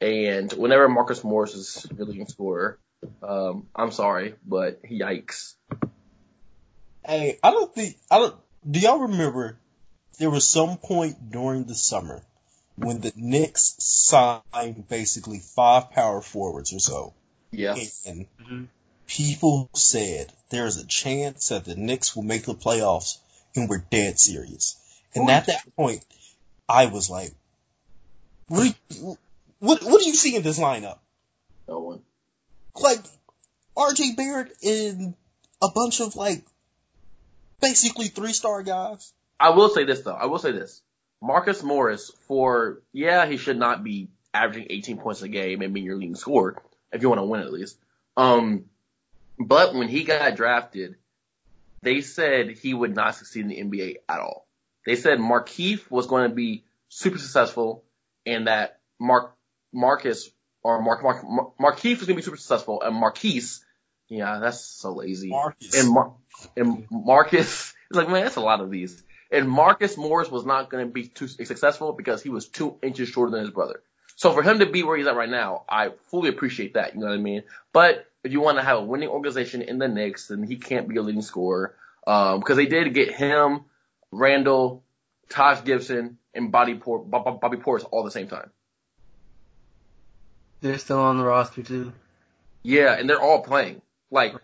[0.00, 2.78] and whenever Marcus Morris is your leading scorer,
[3.22, 5.54] um, I'm sorry, but he yikes.
[7.04, 8.36] Hey, I don't think I don't.
[8.68, 9.58] Do y'all remember
[10.18, 12.22] there was some point during the summer
[12.76, 17.12] when the Knicks signed basically five power forwards or so,
[17.50, 17.76] Yeah.
[18.06, 18.66] and Mhm.
[19.06, 23.18] people said there's a chance that the Knicks will make the playoffs,
[23.56, 24.76] and we're dead serious.
[25.14, 26.04] And at that point,
[26.68, 27.32] I was like,
[28.48, 28.74] "What?
[29.58, 29.82] What?
[29.82, 30.98] What do you see in this lineup?
[31.66, 32.02] No one.
[32.80, 33.00] Like
[33.76, 34.14] R.J.
[34.14, 35.14] Barrett and
[35.62, 36.44] a bunch of like
[37.60, 40.14] basically three star guys." I will say this though.
[40.14, 40.82] I will say this.
[41.20, 45.86] Marcus Morris for, yeah, he should not be averaging 18 points a game and being
[45.86, 47.76] your leading scorer if you want to win at least.
[48.16, 48.66] Um,
[49.38, 50.96] but when he got drafted,
[51.82, 54.46] they said he would not succeed in the NBA at all.
[54.86, 57.84] They said Markieff was going to be super successful
[58.26, 59.34] and that Mark
[59.72, 60.30] Marcus
[60.62, 63.64] or Mark Mark Mar- Marquise is gonna be super successful, and Marquise,
[64.08, 65.30] yeah, that's so lazy.
[65.30, 65.74] Marcus.
[65.74, 66.14] And Mar-
[66.56, 69.02] and Marcus, it's like man, that's a lot of these.
[69.30, 73.30] And Marcus Morris was not gonna be too successful because he was two inches shorter
[73.30, 73.82] than his brother.
[74.16, 76.94] So for him to be where he's at right now, I fully appreciate that.
[76.94, 77.44] You know what I mean?
[77.72, 80.88] But if you want to have a winning organization in the Knicks, then he can't
[80.88, 81.74] be a leading scorer.
[82.06, 83.64] Um, because they did get him,
[84.10, 84.82] Randle,
[85.28, 88.50] Taj Gibson, and Bobby Por- Bobby Portis all the same time.
[90.60, 91.92] They're still on the roster too.
[92.62, 93.82] Yeah, and they're all playing.
[94.10, 94.34] Like,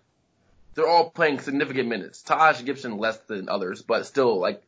[0.75, 2.23] they're all playing significant minutes.
[2.23, 4.63] Taj Gibson less than others, but still like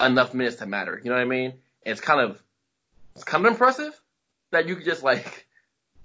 [0.00, 1.00] enough minutes to matter.
[1.02, 1.50] You know what I mean?
[1.84, 2.40] And it's kind of,
[3.14, 3.98] it's kind of impressive
[4.50, 5.46] that you could just like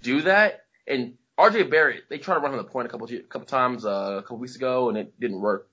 [0.02, 0.64] do that.
[0.86, 4.16] And RJ Barrett, they tried to run him the point a couple couple times uh,
[4.18, 5.68] a couple weeks ago, and it didn't work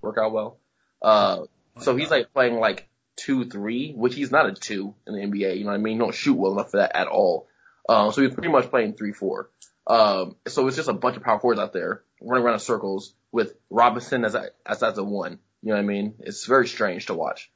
[0.00, 0.58] work out well.
[1.02, 1.44] Uh,
[1.80, 5.58] so he's like playing like two three, which he's not a two in the NBA.
[5.58, 5.94] You know what I mean?
[5.94, 7.48] He don't shoot well enough for that at all.
[7.88, 9.50] Um, so he's pretty much playing three four.
[9.86, 13.14] Um, so it's just a bunch of power forwards out there running around in circles
[13.30, 15.38] with Robinson as a, as as a one.
[15.62, 16.14] You know what I mean?
[16.20, 17.50] It's very strange to watch.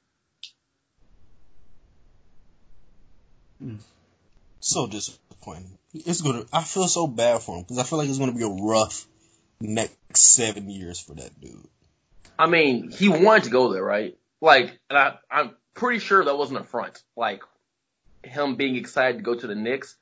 [4.61, 5.30] so disappointing.
[5.93, 6.45] It's gonna.
[6.53, 9.07] I feel so bad for him because I feel like it's gonna be a rough
[9.61, 11.69] next seven years for that dude.
[12.39, 14.17] I mean, he wanted to go there, right?
[14.41, 17.03] Like, and I, I'm pretty sure that wasn't a front.
[17.17, 17.43] Like,
[18.23, 19.97] him being excited to go to the Knicks,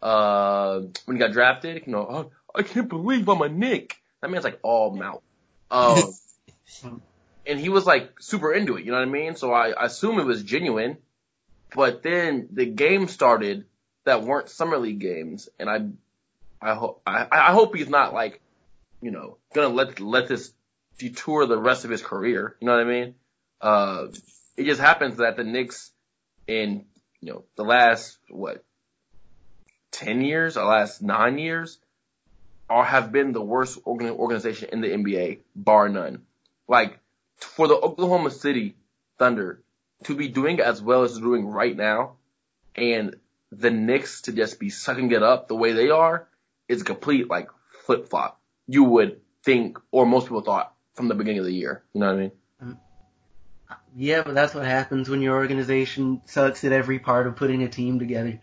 [0.00, 3.96] uh, when he got drafted, you know, oh, I can't believe I'm a Knick.
[4.20, 5.22] That man's like all mouth.
[5.70, 6.14] Um,
[7.46, 9.36] and he was like super into it, you know what I mean?
[9.36, 10.98] So I, I assume it was genuine.
[11.74, 13.64] But then the game started
[14.04, 15.86] that weren't summer league games, and I,
[16.60, 18.40] I hope, I, I hope he's not like,
[19.00, 20.52] you know, gonna let let this
[20.98, 22.56] detour the rest of his career.
[22.60, 23.14] You know what I mean?
[23.60, 24.06] Uh,
[24.56, 25.90] it just happens that the Knicks
[26.46, 26.84] in,
[27.20, 28.64] you know, the last, what,
[29.92, 31.78] 10 years, or last nine years,
[32.68, 36.22] are, have been the worst organ- organization in the NBA, bar none.
[36.68, 36.98] Like,
[37.36, 38.76] for the Oklahoma City
[39.18, 39.60] Thunder
[40.04, 42.12] to be doing as well as doing right now,
[42.74, 43.16] and
[43.52, 46.26] the Knicks to just be sucking it up the way they are,
[46.68, 47.48] is a complete, like,
[47.84, 48.40] flip flop.
[48.66, 51.82] You would think, or most people thought, from the beginning of the year.
[51.92, 52.32] You know what I mean?
[53.70, 57.62] Uh, yeah, but that's what happens when your organization sucks at every part of putting
[57.62, 58.40] a team together.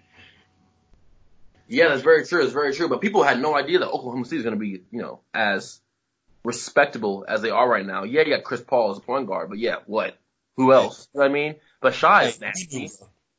[1.67, 2.43] Yeah, that's very true.
[2.43, 2.87] It's very true.
[2.87, 5.79] But people had no idea that Oklahoma City is going to be, you know, as
[6.43, 8.03] respectable as they are right now.
[8.03, 10.17] Yeah, you got Chris Paul as a point guard, but yeah, what?
[10.57, 11.07] Who else?
[11.13, 11.55] You know what I mean?
[11.79, 12.89] But Shai is nasty.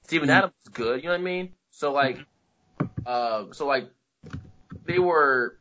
[0.05, 0.39] Steven mm-hmm.
[0.39, 1.03] Adams is good.
[1.03, 1.53] You know what I mean?
[1.71, 2.19] So like,
[3.07, 3.91] uh, so like,
[4.85, 5.57] they were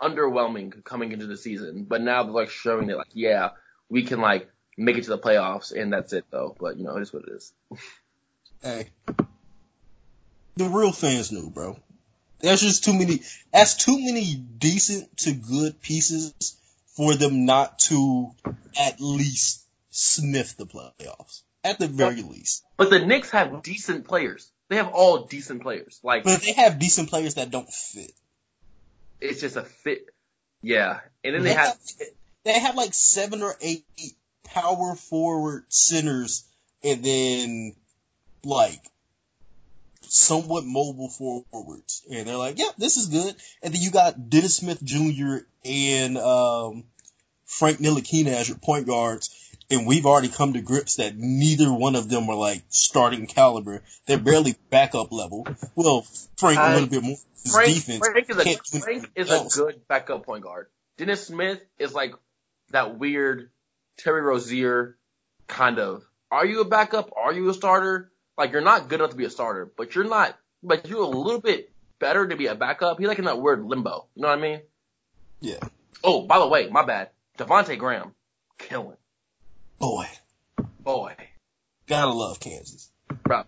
[0.00, 3.50] underwhelming coming into the season, but now they're like showing that like, yeah,
[3.88, 6.56] we can like make it to the playoffs, and that's it though.
[6.58, 7.52] But you know, it is what it is.
[8.62, 8.88] Hey,
[10.56, 11.78] the real fans knew, bro.
[12.40, 13.22] That's just too many.
[13.52, 16.34] That's too many decent to good pieces
[16.96, 18.32] for them not to
[18.78, 21.42] at least sniff the playoffs.
[21.66, 22.64] At the very least.
[22.76, 24.50] But the Knicks have decent players.
[24.68, 26.00] They have all decent players.
[26.02, 28.12] Like But they have decent players that don't fit.
[29.20, 30.06] it's just a fit.
[30.62, 31.78] Yeah, and then they have
[32.44, 33.84] they have like seven or eight
[34.44, 36.44] power forward centers
[36.82, 37.74] and then
[38.44, 38.80] like
[40.02, 42.02] somewhat mobile forwards.
[42.10, 43.34] And they're like, yeah, this is good.
[43.62, 45.38] And then you got Dennis Smith Jr.
[45.64, 46.84] and um,
[47.44, 49.45] Frank Ntilikina as your point guards.
[49.70, 53.82] And we've already come to grips that neither one of them are like starting caliber.
[54.06, 55.46] They're barely backup level.
[55.74, 57.16] Well, Frank a I- little bit more.
[57.50, 57.74] Frank.
[57.74, 60.66] defense Frank is a Frank is a good backup point guard.
[60.98, 62.12] Dennis Smith is like
[62.70, 63.50] that weird
[63.98, 64.96] Terry Rozier
[65.46, 66.02] kind of.
[66.30, 67.10] Are you a backup?
[67.16, 68.10] Are you a starter?
[68.36, 70.36] Like you're not good enough to be a starter, but you're not.
[70.62, 72.98] But you're a little bit better to be a backup.
[72.98, 74.06] He's like in that weird limbo.
[74.16, 74.60] You know what I mean?
[75.40, 75.60] Yeah.
[76.02, 77.10] Oh, by the way, my bad.
[77.38, 78.12] Devonte Graham,
[78.58, 78.96] killing.
[79.78, 80.06] Boy,
[80.80, 81.14] Boy,
[81.86, 82.90] gotta love Kansas.
[83.24, 83.44] bro.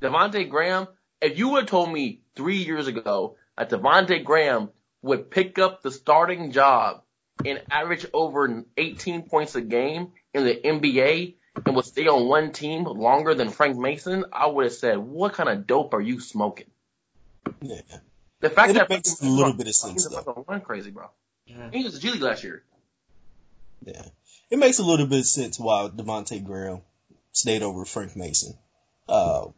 [0.00, 0.88] Devonte Graham,
[1.20, 4.70] if you would have told me three years ago that Devonte Graham
[5.02, 7.02] would pick up the starting job
[7.44, 11.34] and average over 18 points a game in the NBA
[11.66, 15.34] and would stay on one team longer than Frank Mason, I would have said, what
[15.34, 16.70] kind of dope are you smoking?
[17.60, 17.80] Yeah.
[18.40, 20.44] The fact It that makes a little bit of sense, he was though.
[20.46, 21.10] one crazy, bro.
[21.46, 21.70] Yeah.
[21.72, 22.62] He was a G League last year.
[23.84, 24.02] Yeah.
[24.50, 26.80] It makes a little bit of sense why Devonte Graham
[27.32, 28.54] stayed over Frank Mason.
[29.08, 29.48] Uh,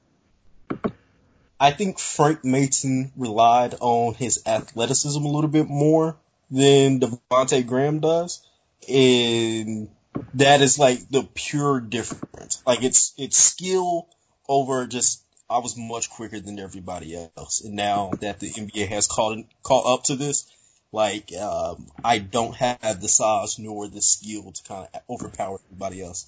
[1.59, 6.17] I think Frank Mason relied on his athleticism a little bit more
[6.51, 8.47] than Devonte Graham does.
[8.89, 9.89] And
[10.35, 12.63] that is like the pure difference.
[12.67, 14.09] Like it's, it's skill
[14.49, 17.63] over just I was much quicker than everybody else.
[17.63, 20.51] And now that the NBA has caught caught up to this,
[20.93, 26.03] like um, I don't have the size nor the skill to kind of overpower everybody
[26.03, 26.27] else.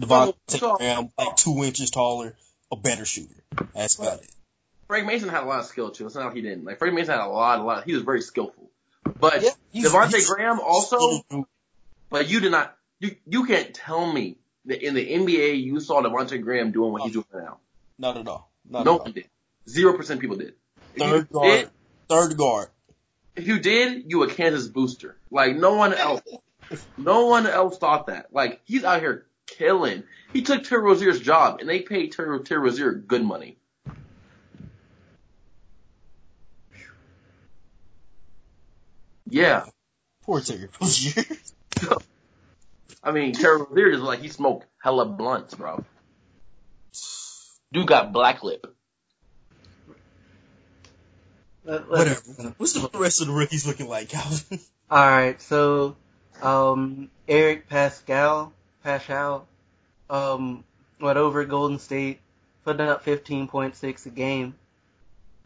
[0.00, 2.34] Devonte so- Graham, like two inches taller,
[2.70, 3.34] a better shooter.
[3.74, 4.30] That's about it.
[4.88, 6.06] Frank Mason had a lot of skill too.
[6.06, 6.64] It's not like he didn't.
[6.64, 7.84] Like Frank Mason had a lot, a lot.
[7.84, 8.70] He was very skillful.
[9.18, 11.22] But Yeah, he's- Devonte he's- Graham also,
[12.10, 12.76] but you did not.
[13.00, 17.02] You you can't tell me that in the NBA you saw Devonte Graham doing what
[17.02, 17.58] he's doing now.
[17.98, 18.50] Not at all.
[18.68, 19.04] Not No at all.
[19.04, 19.28] one did.
[19.68, 20.54] Zero percent people did.
[20.96, 21.70] Third did, guard.
[22.08, 22.68] Third guard.
[23.36, 25.16] If you did, you a Kansas booster.
[25.30, 26.22] Like no one else.
[26.96, 28.32] no one else thought that.
[28.32, 30.04] Like he's out here killing.
[30.32, 33.58] He took Terry Rozier's job, and they paid Terry, Terry Rozier good money.
[39.28, 39.64] Yeah,
[40.22, 41.24] Poor Terry Rozier.
[43.02, 45.84] I mean Terry Rozier just like he smoked hella blunts, bro.
[47.72, 48.66] Dude got black lip.
[51.64, 52.20] Let- Whatever.
[52.56, 54.58] What's the rest of the rookies looking like, Calvin?
[54.90, 55.96] All right, so
[56.42, 58.52] um, Eric Paschall,
[58.84, 59.44] Paschall,
[60.10, 60.64] um,
[61.00, 62.20] went over at Golden State,
[62.64, 64.54] putting up 15.6 a game.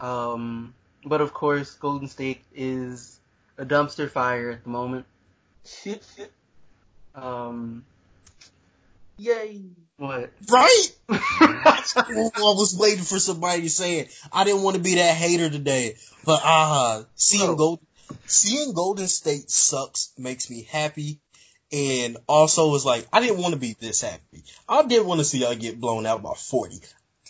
[0.01, 0.75] Um,
[1.05, 3.19] but of course, Golden State is
[3.59, 5.07] a dumpster fire at the moment.
[7.15, 7.85] Um,
[9.19, 9.63] Yay.
[9.99, 10.31] What?
[10.51, 10.87] Right?
[11.09, 14.21] I was waiting for somebody to say it.
[14.33, 17.55] I didn't want to be that hater today, but ah, seeing Oh.
[17.57, 17.81] Gold,
[18.27, 21.21] seeing Golden State sucks makes me happy,
[21.73, 24.45] and also is like I didn't want to be this happy.
[24.69, 26.81] I did want to see y'all get blown out by forty.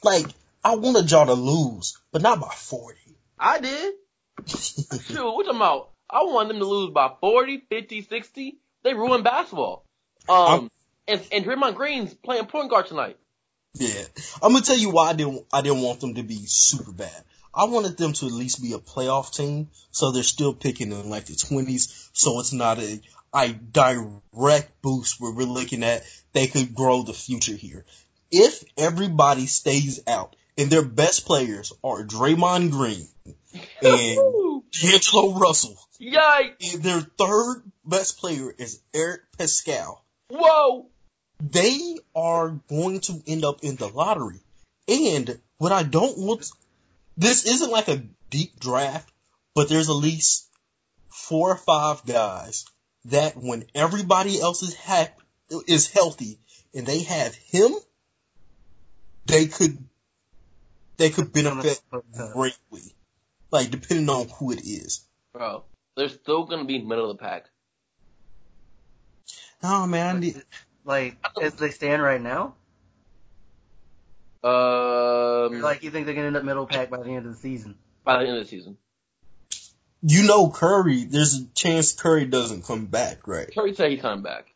[0.03, 0.27] Like
[0.65, 2.99] I wanted y'all to lose, but not by forty.
[3.39, 3.95] I did.
[4.47, 5.91] Shoot, what talking about?
[6.09, 8.59] I wanted them to lose by 40, 50, 60.
[8.85, 9.85] They ruined basketball.
[10.29, 10.71] Um,
[11.09, 13.19] and, and Draymond Green's playing point guard tonight.
[13.75, 14.05] Yeah,
[14.43, 15.45] I'm gonna tell you why I didn't.
[15.53, 17.25] I didn't want them to be super bad.
[17.55, 21.11] I wanted them to at least be a playoff team, so they're still picking in
[21.11, 22.09] like the 20s.
[22.13, 23.01] So it's not a
[23.35, 27.85] a direct boost where we're looking at they could grow the future here.
[28.31, 33.09] If everybody stays out and their best players are Draymond Green
[33.83, 34.63] and!
[34.73, 36.75] D'Angelo Russell, Yikes!
[36.75, 40.89] and their third best player is Eric Paschall, Whoa!
[41.41, 44.41] They are going to end up in the lottery.
[44.89, 46.49] And what I don't want,
[47.17, 49.11] this isn't like a deep draft,
[49.55, 50.49] but there's at least
[51.09, 52.67] four or five guys
[53.07, 55.21] that when everybody else is hap-
[55.67, 56.39] is healthy
[56.75, 57.73] and they have him,
[59.27, 59.79] they could,
[60.97, 61.81] they could benefit
[62.33, 62.95] greatly.
[63.51, 65.05] Like depending on who it is.
[65.33, 65.65] Bro,
[65.97, 67.47] they're still gonna be middle of the pack.
[69.63, 70.43] Oh man, I need,
[70.87, 72.55] Like, as they stand right now?
[74.45, 77.39] Um, Like, you think they're gonna end up middle pack by the end of the
[77.39, 77.77] season?
[78.05, 78.79] by the end of the season.
[80.03, 83.53] you know Curry, there's a chance Curry doesn't come back, right?
[83.53, 84.47] Curry said he's coming back.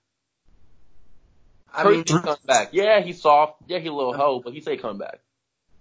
[1.74, 2.68] I Curry mean, he's coming back.
[2.72, 3.62] Yeah, he's soft.
[3.66, 5.18] Yeah, he's a little hoe, but he said he's coming back.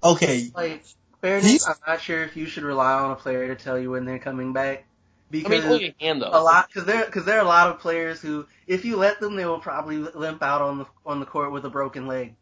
[0.03, 0.83] Okay, like,
[1.21, 3.91] fairness, He's- I'm not sure if you should rely on a player to tell you
[3.91, 4.85] when they're coming back.
[5.29, 6.29] I Because mean, look at him though.
[6.31, 9.19] a lot, because there, because there are a lot of players who, if you let
[9.19, 12.35] them, they will probably limp out on the on the court with a broken leg.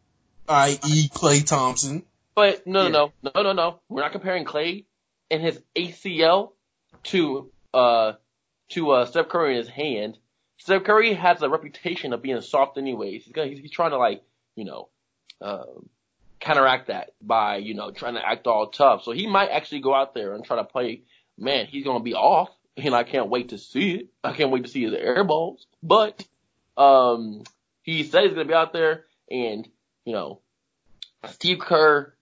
[0.48, 1.10] i.e.
[1.10, 2.04] Klay Thompson.
[2.36, 2.90] But no, Yeah.
[2.90, 3.80] no, no, no, no, no.
[3.90, 4.86] We're not comparing Klay
[5.30, 6.52] and his ACL
[7.06, 8.14] to uh
[8.70, 10.18] to uh Steph Curry in his hand.
[10.60, 13.24] Steph Curry has a reputation of being soft, anyways.
[13.26, 14.24] He's gonna, he's, he's trying to like
[14.56, 14.90] you know
[15.42, 15.90] um,
[16.40, 19.04] counteract that by you know trying to act all tough.
[19.04, 21.02] So he might actually go out there and try to play.
[21.38, 24.08] Man, he's gonna be off, and I can't wait to see it.
[24.24, 25.66] I can't wait to see his air balls.
[25.84, 26.26] But
[26.78, 27.44] um,
[27.82, 29.68] he said he's gonna be out there, and
[30.06, 30.42] you know,
[31.32, 32.14] Steve Kerr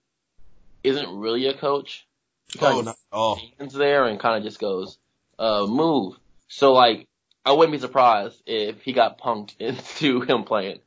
[0.82, 2.06] isn't really a coach.
[2.52, 3.40] He Oh, kinda not at all.
[3.56, 4.98] stands there and kind of just goes,
[5.38, 6.14] uh, move.
[6.48, 7.06] So like,
[7.44, 10.80] I wouldn't be surprised if he got punked into him playing.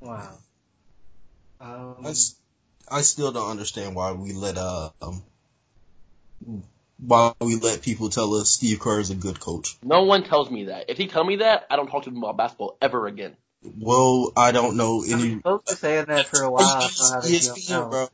[0.00, 0.38] Wow.
[1.58, 2.36] Um, I, s-
[2.88, 5.22] I still don't understand why we let uh um
[6.98, 9.76] why we let people tell us Steve Kerr is a good coach.
[9.82, 10.86] No one tells me that.
[10.88, 13.36] If he tell me that, I don't talk to him about basketball ever again.
[13.62, 15.40] Well, I don't know I mean, any.
[15.40, 16.62] folks are saying that for a while.
[16.62, 18.08] I don't know how they feel ESPN, bro.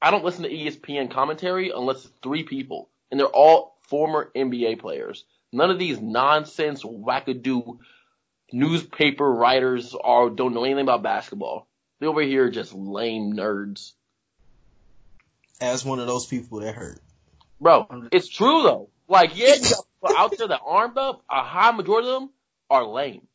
[0.00, 4.78] I don't listen to ESPN commentary unless it's three people, and they're all former NBA
[4.78, 5.24] players.
[5.52, 7.78] None of these nonsense wackadoo
[8.52, 11.66] newspaper writers are don't know anything about basketball.
[11.98, 13.92] They over here are just lame nerds.
[15.60, 17.00] As one of those people that hurt.
[17.60, 18.90] Bro, it's true though.
[19.08, 19.54] Like, yeah,
[20.16, 22.30] out there that armed up, a high majority of them
[22.70, 23.26] are lame.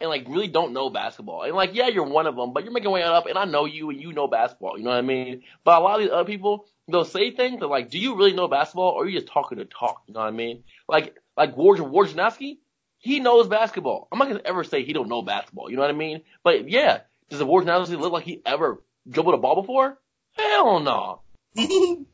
[0.00, 1.42] and like really don't know basketball.
[1.44, 3.64] And like, yeah, you're one of them, but you're making way up, and I know
[3.64, 4.76] you, and you know basketball.
[4.78, 5.42] You know what I mean?
[5.64, 8.32] But a lot of these other people, they'll say things that like, do you really
[8.34, 10.02] know basketball, or are you just talking to talk?
[10.06, 10.64] You know what I mean?
[10.88, 12.58] Like, like Ward Wojnarowski,
[12.98, 14.08] he knows basketball.
[14.10, 15.70] I'm not gonna ever say he don't know basketball.
[15.70, 16.22] You know what I mean?
[16.42, 17.00] But yeah,
[17.30, 19.98] does the Wojnarowski look like he ever dribbled a ball before?
[20.36, 21.20] Hell no.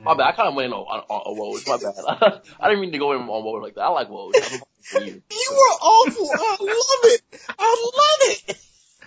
[0.00, 0.28] My bad.
[0.28, 1.66] I kind of went on, on, on Woj.
[1.66, 2.42] My bad.
[2.60, 3.82] I didn't mean to go in on Woj like that.
[3.82, 4.32] I like Woj.
[4.94, 6.30] you were awful.
[6.32, 7.22] I love it.
[7.58, 8.56] I love it.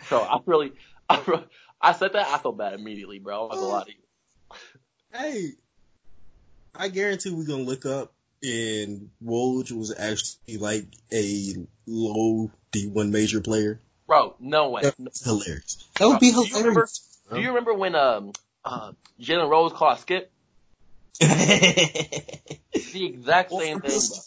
[0.10, 0.74] So I really,
[1.10, 1.46] I, really,
[1.82, 2.28] I said that.
[2.28, 3.44] I felt bad immediately, bro.
[3.44, 3.98] I'm not gonna lie to you.
[5.14, 5.52] Hey,
[6.76, 8.12] I guarantee we're gonna look up
[8.44, 13.80] and Woj was actually like a low D1 major player.
[14.08, 14.82] Bro, no way.
[14.82, 15.88] That would be hilarious.
[16.00, 17.20] That would be Do you remember, hilarious.
[17.34, 18.34] do you remember when um
[18.66, 20.32] uh Jalen Rose called a skip?
[21.20, 23.92] It's the exact same Water thing.
[23.92, 24.24] pistol.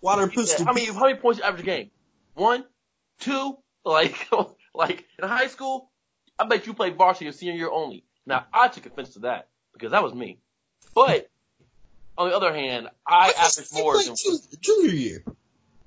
[0.00, 0.64] Water pistol.
[0.66, 1.90] How many how many points you average a game?
[2.34, 2.64] One,
[3.20, 4.28] two, like
[4.74, 5.90] like in high school.
[6.38, 8.04] I bet you played varsity your senior year only.
[8.26, 10.38] Now I took offense to that because that was me.
[10.94, 11.30] But
[12.16, 14.16] on the other hand, I I averaged more than
[14.60, 15.24] junior year.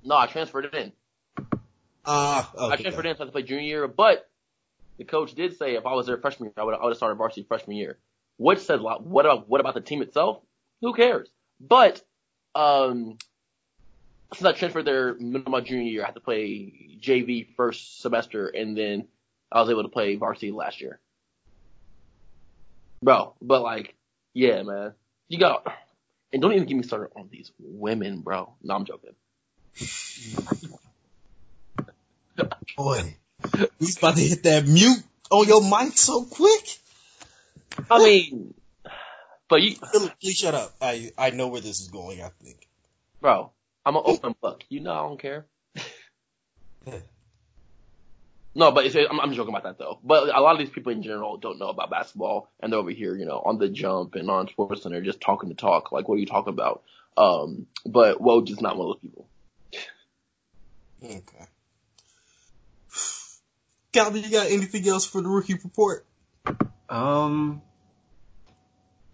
[0.04, 0.16] no.
[0.16, 0.92] I transferred it in.
[2.06, 2.84] Ah, I okay.
[2.84, 4.30] transferred in so I had to play junior year, but
[4.98, 6.98] the coach did say if I was there freshman year, I would I would have
[6.98, 7.98] started varsity freshman year.
[8.38, 9.06] Which says a lot.
[9.06, 10.42] What about what about the team itself?
[10.82, 11.30] Who cares?
[11.60, 12.02] But
[12.54, 13.18] um,
[14.34, 18.02] since I transferred there middle of my junior year, I had to play JV first
[18.02, 19.08] semester, and then
[19.52, 21.00] I was able to play varsity last year.
[23.02, 23.96] Bro, but like,
[24.34, 24.94] yeah, man,
[25.28, 25.66] you got,
[26.34, 28.54] and don't even get me started on these women, bro.
[28.64, 29.16] No, I'm joking.
[32.76, 33.16] Boy,
[33.80, 36.80] he's about to hit that mute on your mic so quick.
[37.90, 38.54] I mean,
[39.50, 40.76] but you, Philip, please shut up.
[40.82, 42.22] I I know where this is going.
[42.22, 42.68] I think.
[43.22, 43.52] Bro,
[43.86, 44.64] I'm an open book.
[44.70, 45.46] You know I don't care.
[48.56, 50.00] no, but it's, I'm, I'm joking about that though.
[50.04, 52.92] But a lot of these people in general don't know about basketball, and they're over
[52.92, 55.92] here, you know, on the jump and on Sports Center just talking to talk.
[55.92, 56.84] Like, what are you talking about?
[57.18, 59.28] Um, but Woj is not one of those people.
[61.04, 61.46] Okay.
[63.92, 66.06] Calvin, you got anything else for the rookie report?
[66.90, 67.62] Um,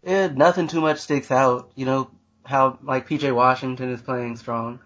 [0.03, 1.71] yeah, nothing too much sticks out.
[1.75, 2.11] You know
[2.45, 4.79] how like PJ Washington is playing strong.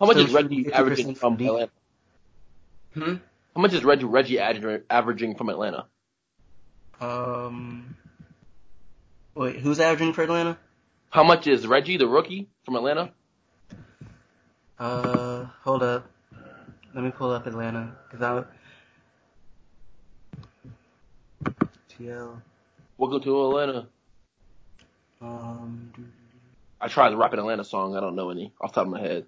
[0.00, 1.34] How much is Reggie averaging from.
[1.34, 1.70] Atlanta?
[2.94, 3.14] Hmm.
[3.54, 5.86] How much is Reggie Reggie averaging from Atlanta?
[7.00, 7.96] Um,
[9.34, 10.58] wait, who's averaging for Atlanta?
[11.10, 13.12] How much is Reggie, the rookie from Atlanta?
[14.78, 16.10] Uh, hold up.
[16.94, 18.44] Let me pull up Atlanta because I.
[22.02, 22.40] TL.
[22.98, 23.86] Welcome to Atlanta.
[25.20, 25.92] Um,
[26.80, 27.96] I tried to rap an Atlanta song.
[27.96, 29.26] I don't know any off the top of my head.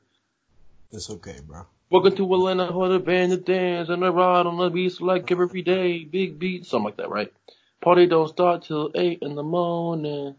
[0.90, 1.66] It's okay, bro.
[1.90, 5.30] Welcome to Atlanta for the band to dance and the ride on the beats like
[5.30, 6.04] every day.
[6.04, 7.32] Big beat, something like that, right?
[7.80, 10.34] Party don't start till eight in the morning.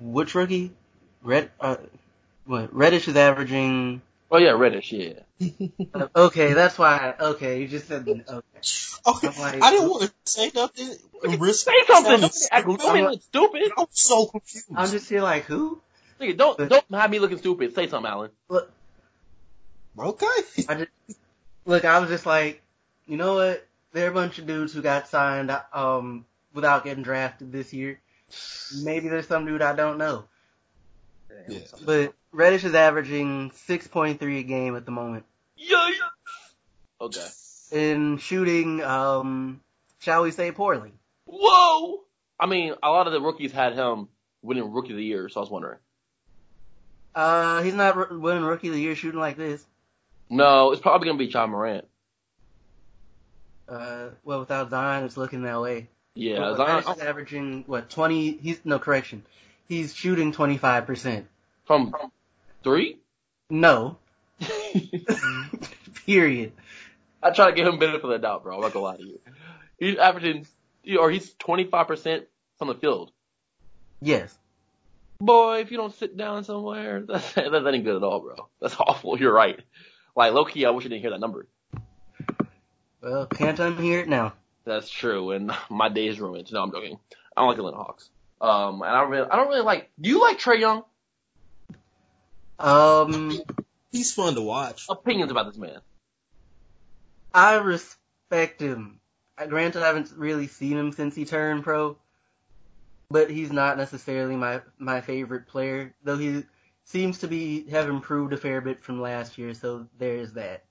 [0.00, 0.72] which rookie?
[1.22, 1.50] Red.
[1.60, 1.76] Uh,
[2.46, 2.74] what?
[2.74, 4.02] Reddish is averaging.
[4.30, 5.20] Oh yeah, Reddish, yeah.
[6.16, 7.14] Okay, that's why.
[7.20, 8.08] Okay, you just said.
[8.08, 8.45] Okay.
[9.06, 10.88] Okay, I'm like- I didn't want to say nothing.
[11.24, 12.20] and risk Say something.
[12.20, 12.80] Don't sounding act, stupid.
[12.80, 13.72] don't make me look stupid.
[13.78, 14.66] I'm so confused.
[14.74, 15.80] I'm just here like who?
[16.20, 17.74] Nigga, don't don't have me looking stupid.
[17.74, 18.30] Say something, Alan.
[18.48, 18.70] Look,
[19.98, 20.26] okay.
[20.68, 20.90] I just
[21.66, 21.84] look.
[21.84, 22.62] I was just like,
[23.06, 23.66] you know what?
[23.92, 28.00] There are a bunch of dudes who got signed um without getting drafted this year.
[28.82, 30.24] Maybe there's some dude I don't know,
[31.48, 31.60] Yeah.
[31.84, 35.24] but Reddish is averaging 6.3 a game at the moment.
[35.56, 37.06] Yeah, yeah.
[37.06, 37.26] Okay.
[37.72, 39.60] In shooting, um,
[39.98, 40.92] shall we say poorly?
[41.26, 42.00] Whoa.
[42.38, 44.08] I mean, a lot of the rookies had him
[44.42, 45.78] winning Rookie of the Year, so I was wondering.
[47.14, 49.64] Uh, he's not r- winning Rookie of the Year shooting like this.
[50.28, 51.86] No, it's probably gonna be Ja Morant.
[53.68, 55.88] Uh, well, without Zion, it's looking that way.
[56.14, 58.32] Yeah, Well, Zion, is averaging what 20?
[58.36, 59.24] He's no correction.
[59.68, 61.26] He's shooting 25 percent.
[61.64, 61.92] from
[62.62, 62.98] three.
[63.50, 63.96] No.
[66.06, 66.52] Period.
[67.26, 68.54] I try to give him benefit of the doubt, bro.
[68.54, 69.18] I'm not gonna lie to you.
[69.78, 70.46] He's averaging,
[70.98, 72.24] or he's 25%
[72.56, 73.10] from the field.
[74.00, 74.36] Yes.
[75.18, 78.48] Boy, if you don't sit down somewhere, that's, that ain't good at all, bro.
[78.60, 79.18] That's awful.
[79.18, 79.58] You're right.
[80.14, 81.48] Like, low key, I wish I didn't hear that number.
[83.02, 84.34] Well, can't unhear it now.
[84.64, 86.52] That's true, and my day is ruined.
[86.52, 86.98] No, I'm joking.
[87.36, 88.08] I don't like Atlanta Hawks.
[88.40, 90.84] Um, and I don't really, I don't really like, do you like Trae Young?
[92.58, 93.40] Um,
[93.90, 94.86] He's fun to watch.
[94.88, 95.80] Opinions about this man.
[97.36, 98.98] I respect him.
[99.48, 101.98] Granted, I haven't really seen him since he turned pro,
[103.10, 105.94] but he's not necessarily my my favorite player.
[106.02, 106.44] Though he
[106.84, 110.64] seems to be have improved a fair bit from last year, so there's that.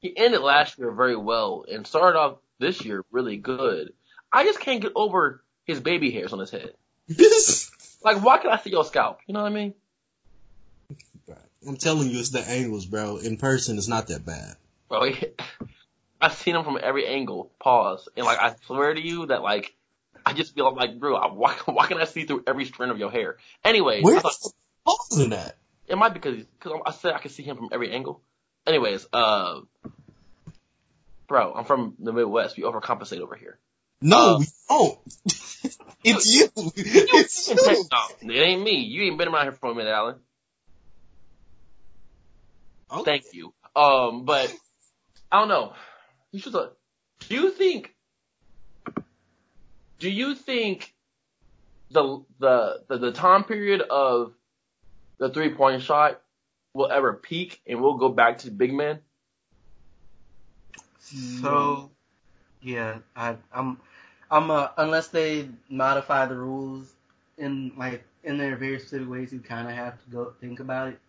[0.00, 3.92] He ended last year very well and started off this year really good.
[4.32, 6.74] I just can't get over his baby hairs on his head.
[8.04, 9.18] like, why can I see your scalp?
[9.26, 9.74] You know what I mean?
[11.66, 13.16] I'm telling you, it's the angles, bro.
[13.16, 14.54] In person, it's not that bad.
[14.90, 15.26] Oh, bro, he,
[16.20, 17.50] I've seen him from every angle.
[17.60, 18.08] Pause.
[18.16, 19.74] And like, I swear to you that like,
[20.24, 23.10] I just feel like, bro, why, why can I see through every strand of your
[23.10, 23.36] hair?
[23.64, 24.52] Anyway, where's the
[24.84, 25.56] pause in that?
[25.88, 28.22] It might be because cause I said I could see him from every angle.
[28.66, 29.60] Anyways, uh,
[31.26, 32.56] bro, I'm from the Midwest.
[32.56, 33.58] We overcompensate over here.
[34.02, 34.98] No, uh, we don't.
[36.04, 36.48] it's you.
[36.56, 37.84] It's you.
[38.22, 38.80] No, it ain't me.
[38.82, 40.16] You ain't been around here for a minute, Alan.
[42.92, 43.04] Okay.
[43.04, 43.52] Thank you.
[43.74, 44.54] Um, but
[45.30, 45.72] I don't know.
[46.32, 46.52] You should.
[46.52, 47.94] Do you think?
[49.98, 50.94] Do you think
[51.90, 54.32] the the the, the time period of
[55.18, 56.20] the three point shot
[56.74, 59.00] will ever peak and we'll go back to big men?
[61.00, 61.90] So,
[62.62, 63.80] yeah, I, I'm,
[64.30, 66.92] I'm, uh, unless they modify the rules
[67.36, 70.88] in like in their very specific ways, you kind of have to go think about
[70.88, 71.00] it.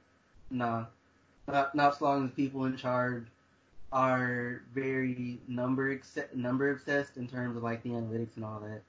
[0.49, 0.85] Nah,
[1.47, 3.25] not not as long as people in charge
[3.91, 5.99] are very number
[6.33, 8.81] number obsessed in terms of like the analytics and all that.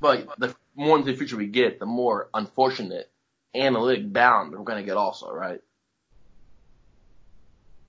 [0.00, 3.10] But the more into the future we get, the more unfortunate
[3.54, 5.60] analytic bound we're going to get also, right?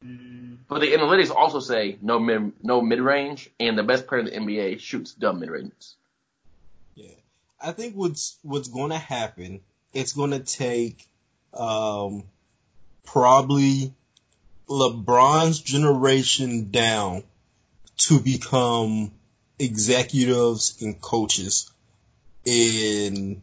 [0.06, 0.58] Mm.
[0.68, 4.26] But the analytics also say no mid, no mid range, and the best player in
[4.26, 5.96] the NBA shoots dumb mid ranges.
[6.96, 7.14] Yeah,
[7.62, 9.62] I think what's what's going to happen.
[9.94, 11.08] It's going to take
[11.54, 12.24] um,
[13.06, 13.94] probably
[14.72, 17.24] LeBron's generation down
[17.98, 19.12] to become
[19.60, 21.70] executives and coaches
[22.46, 23.42] and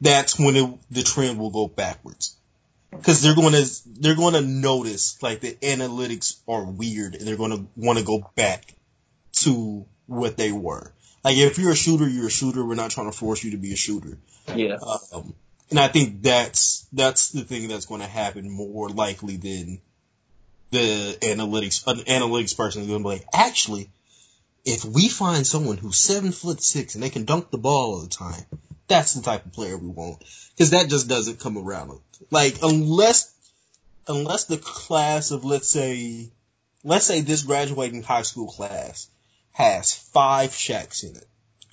[0.00, 2.36] that's when it, the trend will go backwards.
[3.02, 7.36] Cause they're going to, they're going to notice like the analytics are weird and they're
[7.36, 8.74] going to want to go back
[9.32, 10.92] to what they were.
[11.22, 12.64] Like if you're a shooter, you're a shooter.
[12.64, 14.18] We're not trying to force you to be a shooter.
[14.54, 14.78] Yeah.
[15.12, 15.34] Um,
[15.70, 19.80] and I think that's that's the thing that's going to happen more likely than
[20.70, 21.86] the analytics.
[21.86, 23.90] An analytics person is going to be like, actually,
[24.64, 28.00] if we find someone who's seven foot six and they can dunk the ball all
[28.00, 28.44] the time,
[28.86, 30.18] that's the type of player we want.
[30.54, 32.00] Because that just doesn't come around.
[32.30, 33.32] Like unless
[34.06, 36.30] unless the class of let's say
[36.82, 39.08] let's say this graduating high school class
[39.52, 41.26] has five Shaqs in it,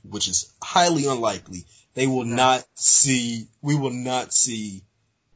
[0.03, 1.65] which is highly unlikely
[1.95, 4.83] they will not see, we will not see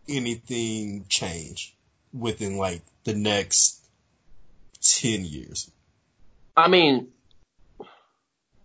[0.08, 1.76] anything change
[2.14, 3.80] within like the next
[4.82, 5.72] 10 years.
[6.56, 7.08] I mean,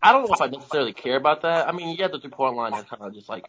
[0.03, 1.67] I don't know if I necessarily care about that.
[1.67, 3.47] I mean, yeah, the three point line has kind of just like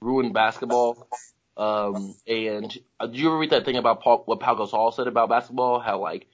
[0.00, 1.08] ruined basketball.
[1.56, 5.06] Um, and uh, did you ever read that thing about Paul, what Pau Gasol said
[5.06, 5.78] about basketball?
[5.78, 6.26] How like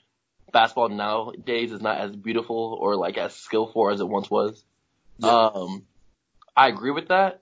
[0.53, 4.65] basketball nowadays is not as beautiful or like as skillful as it once was.
[5.19, 5.51] Yeah.
[5.55, 5.87] Um,
[6.61, 7.41] I agree with that.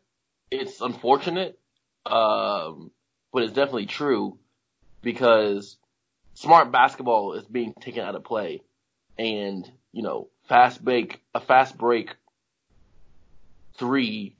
[0.48, 1.58] It's unfortunate,
[2.06, 2.92] um,
[3.32, 4.38] but it's definitely true
[5.02, 5.76] because
[6.34, 8.62] smart basketball is being taken out of play,
[9.18, 12.14] and you know, fast break a fast break
[13.76, 14.36] three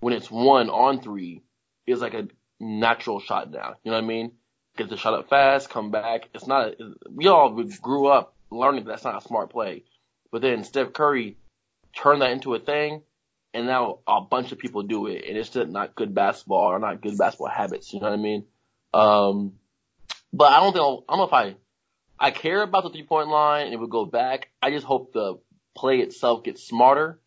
[0.00, 1.42] when it's one on three
[1.86, 2.28] is like a
[2.58, 3.74] natural shot now.
[3.84, 4.32] You know what I mean?
[4.78, 6.30] Get the shot up fast, come back.
[6.34, 6.76] It's not.
[7.10, 9.84] We all grew up learning that's not a smart play,
[10.30, 11.36] but then Steph Curry
[11.94, 13.02] turned that into a thing
[13.54, 16.78] and now a bunch of people do it, and it's just not good basketball or
[16.78, 17.92] not good basketball habits.
[17.92, 18.44] You know what I mean?
[18.94, 19.54] Um,
[20.32, 21.56] but I don't think I'll, I don't know if I
[22.18, 24.48] I care about the three point line and it would go back.
[24.62, 25.38] I just hope the
[25.76, 27.18] play itself gets smarter.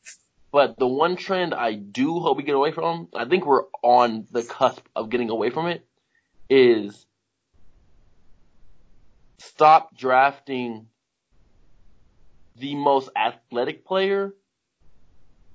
[0.51, 4.26] But the one trend I do hope we get away from, I think we're on
[4.32, 5.86] the cusp of getting away from it,
[6.49, 7.05] is
[9.38, 10.88] stop drafting
[12.55, 14.34] the most athletic player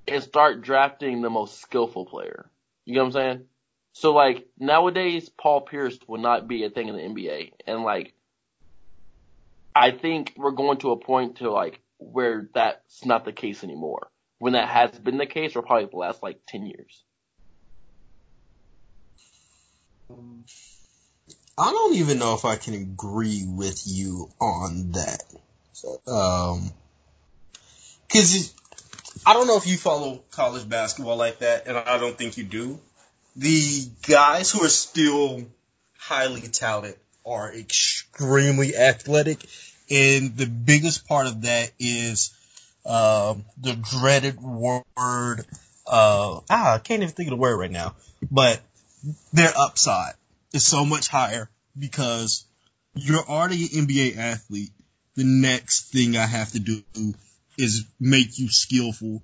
[0.07, 2.49] and start drafting the most skillful player.
[2.85, 3.45] You know what I'm saying?
[3.93, 8.13] So like nowadays, Paul Pierce would not be a thing in the NBA, and like
[9.75, 14.09] I think we're going to a point to like where that's not the case anymore.
[14.39, 17.03] When that has been the case for probably the last like ten years.
[21.57, 25.23] I don't even know if I can agree with you on that.
[26.07, 26.71] Um,
[28.11, 28.53] cause
[29.25, 32.43] I don't know if you follow college basketball like that, and I don't think you
[32.43, 32.79] do.
[33.35, 35.43] The guys who are still
[35.97, 39.45] highly talented are extremely athletic,
[39.89, 42.33] and the biggest part of that is
[42.85, 45.45] um, the dreaded word,
[45.87, 47.95] uh, ah, I can't even think of the word right now,
[48.31, 48.59] but
[49.33, 50.13] their upside
[50.53, 52.45] is so much higher because
[52.95, 54.71] you're already an NBA athlete.
[55.15, 56.83] The next thing I have to do
[57.57, 59.23] is make you skillful.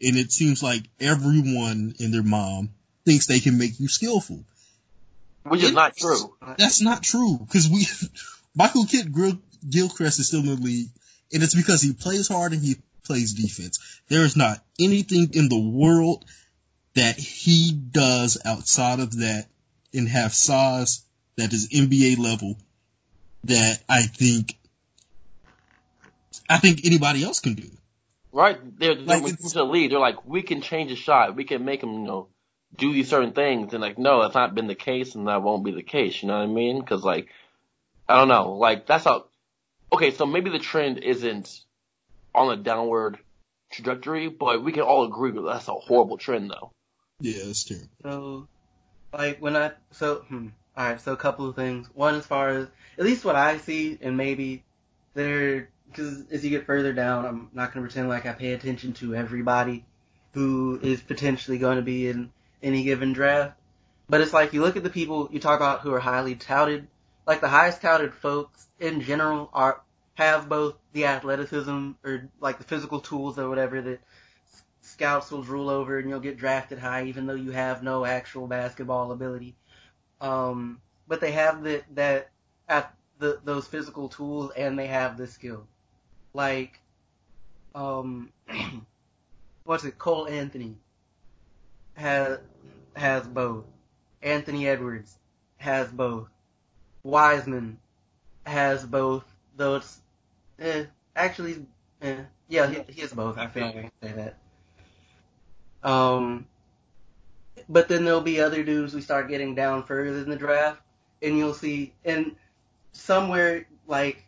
[0.00, 2.70] And it seems like everyone and their mom
[3.04, 4.44] thinks they can make you skillful.
[5.44, 6.34] Which is not true.
[6.58, 7.86] That's not true because we,
[8.54, 9.14] Michael Kidd
[9.68, 10.88] Gilchrist is still in the league
[11.32, 13.78] and it's because he plays hard and he plays defense.
[14.08, 16.24] There is not anything in the world
[16.94, 19.46] that he does outside of that
[19.94, 21.02] and have size
[21.36, 22.56] that is NBA level
[23.44, 24.57] that I think
[26.48, 27.70] I think anybody else can do.
[28.32, 28.58] Right?
[28.78, 29.90] They're, they're like to the lead.
[29.90, 31.34] They're like, we can change a shot.
[31.34, 32.28] We can make him, you know,
[32.76, 33.72] do these certain things.
[33.72, 36.22] And like, no, that's not been the case, and that won't be the case.
[36.22, 36.80] You know what I mean?
[36.80, 37.28] Because like,
[38.08, 38.52] I don't know.
[38.52, 39.26] Like that's how.
[39.92, 41.60] Okay, so maybe the trend isn't
[42.34, 43.18] on a downward
[43.70, 46.72] trajectory, but we can all agree that that's a horrible trend, though.
[47.20, 47.88] Yeah, it's true.
[48.02, 48.48] So,
[49.12, 51.88] like when I so hmm, all right, so a couple of things.
[51.94, 52.68] One, as far as
[52.98, 54.62] at least what I see, and maybe
[55.14, 58.52] there because as you get further down, I'm not going to pretend like I pay
[58.52, 59.84] attention to everybody
[60.32, 62.30] who is potentially going to be in
[62.62, 63.58] any given draft.
[64.08, 66.86] But it's like you look at the people you talk about who are highly touted,
[67.26, 69.82] like the highest touted folks in general are
[70.14, 74.00] have both the athleticism or like the physical tools or whatever that
[74.80, 78.46] scouts will drool over and you'll get drafted high even though you have no actual
[78.46, 79.54] basketball ability.
[80.20, 82.30] Um, but they have the, that
[82.68, 85.68] at the, those physical tools and they have the skill
[86.34, 86.80] like
[87.74, 88.30] um
[89.64, 90.76] what's it Cole Anthony
[91.94, 92.38] has
[92.94, 93.64] has both.
[94.22, 95.16] Anthony Edwards
[95.58, 96.28] has both.
[97.04, 97.78] Wiseman
[98.44, 99.24] has both,
[99.58, 100.00] it's
[100.58, 101.64] eh, actually
[102.02, 102.16] eh,
[102.48, 103.38] yeah he, he has both.
[103.38, 105.88] I feel like I can say that.
[105.88, 106.46] Um,
[107.68, 110.82] but then there'll be other dudes we start getting down further in the draft,
[111.22, 112.34] and you'll see and
[112.92, 114.24] somewhere like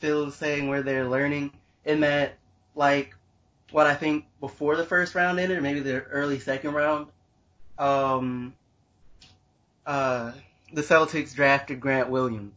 [0.00, 1.52] Phil saying where they're learning
[1.84, 2.36] in that,
[2.74, 3.14] like,
[3.70, 7.06] what I think before the first round ended, maybe the early second round,
[7.78, 8.54] um,
[9.86, 10.32] uh,
[10.72, 12.52] the Celtics drafted Grant Williams,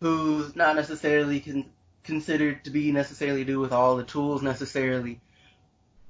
[0.00, 1.70] who's not necessarily con-
[2.04, 5.20] considered to be necessarily do with all the tools necessarily,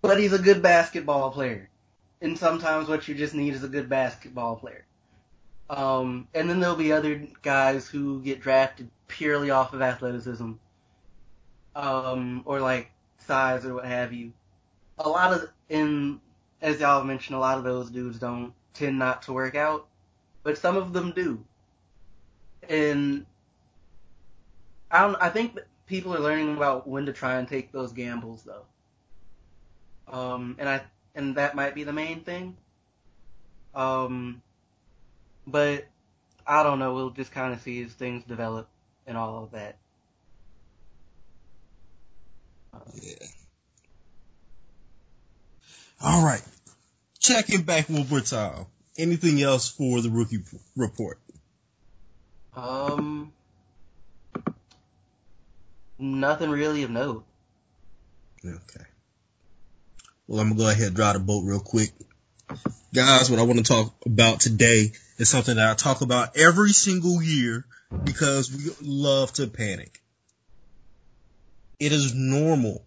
[0.02, 1.68] but he's a good basketball player.
[2.20, 4.84] And sometimes what you just need is a good basketball player.
[5.70, 10.54] Um, and then there'll be other guys who get drafted purely off of athleticism,
[11.76, 14.32] um, or like size or what have you.
[14.98, 16.20] A lot of, in,
[16.60, 19.86] as y'all mentioned, a lot of those dudes don't tend not to work out,
[20.42, 21.40] but some of them do.
[22.68, 23.24] And
[24.90, 25.56] I don't, I think
[25.86, 28.64] people are learning about when to try and take those gambles though.
[30.12, 30.80] Um, and I,
[31.14, 32.56] and that might be the main thing.
[33.72, 34.42] Um,
[35.50, 35.86] but
[36.46, 36.94] I don't know.
[36.94, 38.68] We'll just kind of see as things develop
[39.06, 39.76] and all of that.
[42.94, 43.26] Yeah.
[46.02, 46.42] All right.
[47.18, 48.66] Checking back one more time.
[48.96, 50.42] Anything else for the rookie
[50.76, 51.18] report?
[52.54, 53.32] Um,
[55.98, 57.24] nothing really of note.
[58.44, 58.84] Okay.
[60.26, 61.90] Well, I'm gonna go ahead and draw the boat real quick.
[62.92, 66.70] Guys, what I want to talk about today is something that I talk about every
[66.70, 67.66] single year
[68.04, 70.00] because we love to panic.
[71.78, 72.86] It is normal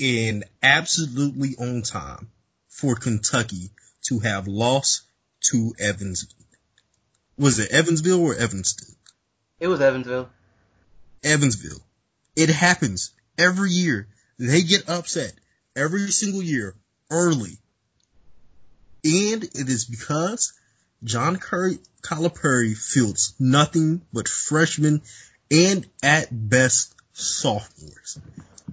[0.00, 2.30] and absolutely on time
[2.68, 3.70] for Kentucky
[4.06, 5.02] to have lost
[5.50, 6.34] to Evansville.
[7.38, 8.94] Was it Evansville or Evanston?
[9.60, 10.28] It was Evansville.
[11.22, 11.82] Evansville.
[12.34, 14.08] It happens every year.
[14.40, 15.32] They get upset
[15.76, 16.74] every single year
[17.10, 17.58] early.
[19.04, 20.52] And it is because
[21.04, 25.02] John Curry Calipari fields nothing but freshmen
[25.50, 28.18] and at best sophomores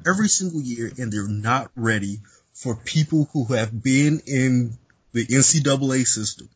[0.08, 2.22] every single year and they're not ready
[2.54, 4.78] for people who have been in
[5.12, 6.50] the NCAA system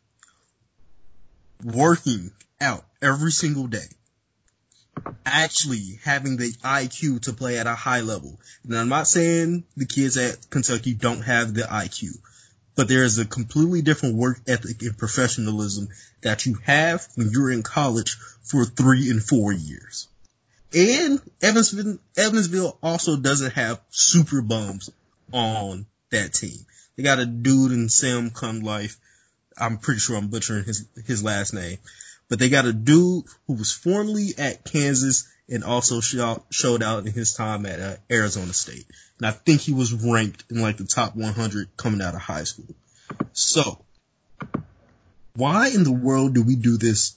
[1.64, 3.88] working out every single day
[5.26, 8.40] actually having the IQ to play at a high level.
[8.64, 12.18] And I'm not saying the kids at Kentucky don't have the IQ,
[12.76, 15.90] but there is a completely different work ethic and professionalism
[16.22, 20.08] that you have when you're in college for three and four years.
[20.74, 24.90] And Evansville, Evansville also doesn't have super bums
[25.32, 26.66] on that team.
[26.96, 28.98] They got a dude in Sam Cunliffe.
[29.58, 31.78] I'm pretty sure I'm butchering his, his last name,
[32.28, 37.14] but they got a dude who was formerly at Kansas and also showed out in
[37.14, 38.86] his time at uh, Arizona State.
[39.18, 42.44] And I think he was ranked in like the top 100 coming out of high
[42.44, 42.76] school.
[43.34, 43.84] So,
[45.36, 47.16] why in the world do we do this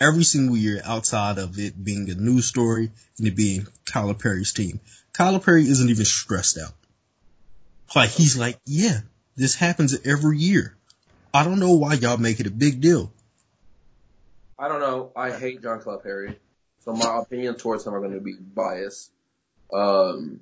[0.00, 4.52] every single year outside of it being a news story and it being Tyler Perry's
[4.52, 4.80] team?
[5.12, 6.72] Tyler Perry isn't even stressed out.
[7.94, 9.00] Like he's like, yeah,
[9.36, 10.76] this happens every year.
[11.32, 13.12] I don't know why y'all make it a big deal.
[14.58, 15.12] I don't know.
[15.14, 16.36] I hate John Calipari,
[16.84, 19.10] so my opinion towards him are going to be biased.
[19.72, 20.40] Um,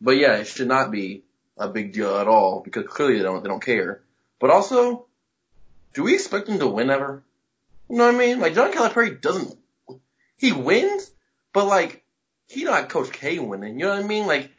[0.00, 1.22] but yeah, it should not be
[1.58, 4.02] a big deal at all because clearly they don't they don't care.
[4.38, 5.06] But also,
[5.94, 7.22] do we expect them to win ever?
[7.88, 8.40] You know what I mean?
[8.40, 9.56] Like John Calipari doesn't.
[10.36, 11.10] He wins,
[11.52, 12.04] but like
[12.48, 13.78] he not Coach K winning.
[13.78, 14.26] You know what I mean?
[14.26, 14.50] Like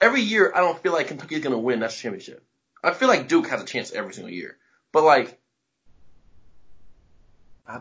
[0.00, 2.42] every year, I don't feel like Kentucky's gonna win that championship.
[2.82, 4.56] I feel like Duke has a chance every single year,
[4.90, 5.38] but like,
[7.68, 7.80] I,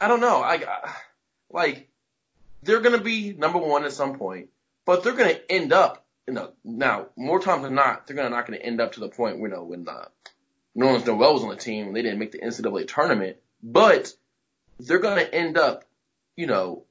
[0.00, 0.42] I don't know.
[0.42, 0.94] I, I
[1.50, 1.88] like
[2.62, 4.48] they're gonna be number one at some point,
[4.86, 6.04] but they're gonna end up.
[6.26, 9.08] You know, now more times than not, they're gonna not gonna end up to the
[9.08, 10.06] point you know when uh,
[10.76, 14.12] Nerlens Noel was on the team and they didn't make the NCAA tournament, but
[14.80, 15.84] they're gonna end up,
[16.36, 16.84] you know,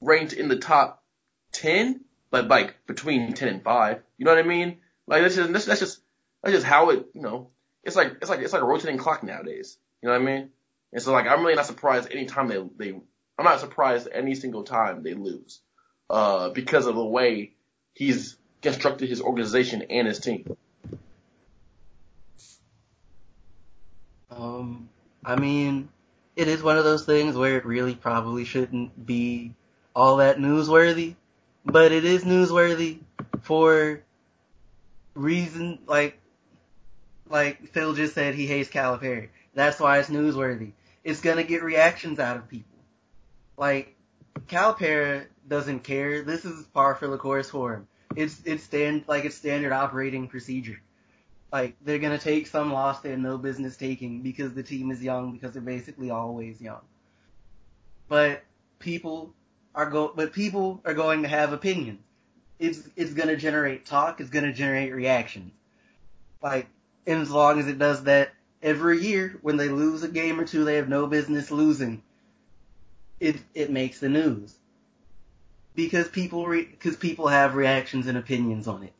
[0.00, 1.02] ranked in the top
[1.50, 4.02] ten, but like between ten and five.
[4.16, 4.78] You know what I mean?
[5.06, 6.00] Like that's just that's, that's just
[6.42, 7.50] that's just how it you know.
[7.84, 9.76] It's like it's like it's like a rotating clock nowadays.
[10.02, 10.50] You know what I mean?
[10.92, 13.00] And so like I'm really not surprised anytime they they
[13.38, 15.60] I'm not surprised any single time they lose.
[16.12, 17.52] Uh because of the way
[17.94, 20.56] he's constructed his organization and his team.
[24.30, 24.90] Um
[25.24, 25.88] I mean,
[26.36, 29.54] it is one of those things where it really probably shouldn't be
[29.96, 31.14] all that newsworthy,
[31.64, 32.98] but it is newsworthy
[33.40, 34.02] for
[35.14, 36.18] reason like
[37.30, 39.28] like Phil just said he hates Calipari.
[39.54, 40.72] That's why it's newsworthy.
[41.04, 42.78] It's gonna get reactions out of people.
[43.56, 43.96] Like
[44.46, 46.22] Calipari doesn't care.
[46.22, 47.88] This is par for the course for him.
[48.16, 50.80] It's it's stand like it's standard operating procedure.
[51.52, 55.02] Like they're gonna take some loss they have no business taking because the team is
[55.02, 56.80] young because they're basically always young.
[58.08, 58.44] But
[58.78, 59.34] people
[59.74, 62.00] are go but people are going to have opinions.
[62.58, 65.52] It's it's gonna generate talk, it's gonna generate reactions.
[66.42, 66.68] Like,
[67.06, 68.32] and as long as it does that
[68.62, 72.02] every year when they lose a game or two they have no business losing,
[73.20, 74.54] it it makes the news.
[75.74, 78.92] Because people re, cause people have reactions and opinions on it.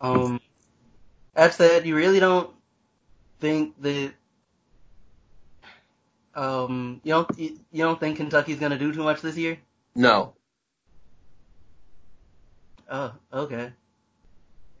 [0.00, 0.40] Um
[1.34, 2.50] that said, you really don't
[3.40, 4.12] think that
[6.34, 9.58] um, you don't you don't think Kentucky's gonna do too much this year?
[9.94, 10.34] No.
[12.90, 13.72] Oh, okay.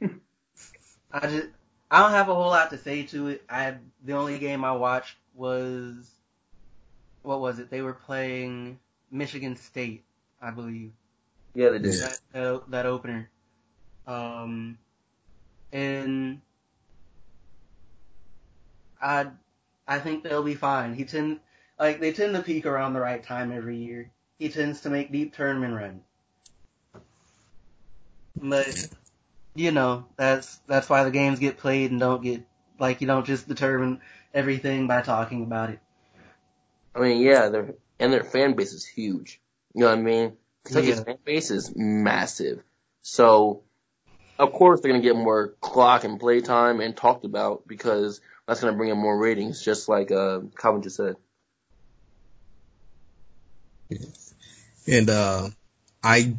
[0.02, 1.48] I just
[1.90, 3.44] I don't have a whole lot to say to it.
[3.48, 6.10] I the only game I watched was
[7.24, 7.70] what was it?
[7.70, 8.78] They were playing
[9.10, 10.04] Michigan State,
[10.40, 10.92] I believe.
[11.54, 11.94] Yeah, they did.
[11.94, 13.30] That, that, that opener.
[14.06, 14.78] Um,
[15.72, 16.40] and
[19.00, 19.26] I
[19.88, 20.94] I think they'll be fine.
[20.94, 21.40] He tend
[21.78, 24.10] like they tend to peak around the right time every year.
[24.38, 26.02] He tends to make deep tournament runs.
[28.36, 28.88] But
[29.54, 32.42] you know, that's that's why the games get played and don't get
[32.78, 34.00] like you don't just determine
[34.34, 35.80] everything by talking about it.
[36.94, 39.40] I mean, yeah, their and their fan base is huge.
[39.74, 40.36] You know what I mean?
[40.64, 41.04] Kentucky's Yeah.
[41.04, 42.62] fan base is massive.
[43.02, 43.62] So,
[44.38, 48.60] of course, they're gonna get more clock and play time and talked about because that's
[48.60, 51.16] gonna bring in more ratings, just like uh, Calvin just said.
[54.86, 55.48] And uh,
[56.02, 56.34] I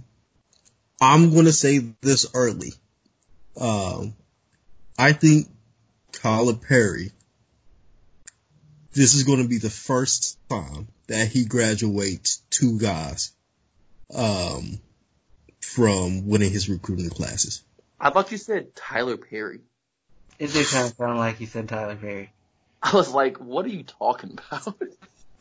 [1.01, 2.73] I'm gonna say this early.
[3.59, 4.15] Um,
[4.97, 5.47] I think
[6.13, 7.11] Calipari.
[8.95, 13.33] This is going to be the first time that he graduates two guys
[14.15, 14.79] um,
[15.59, 17.61] from winning his recruiting classes.
[17.99, 19.59] I thought you said Tyler Perry.
[20.39, 22.31] It did kind of sound like you said Tyler Perry.
[22.81, 24.75] I was like, what are you talking about?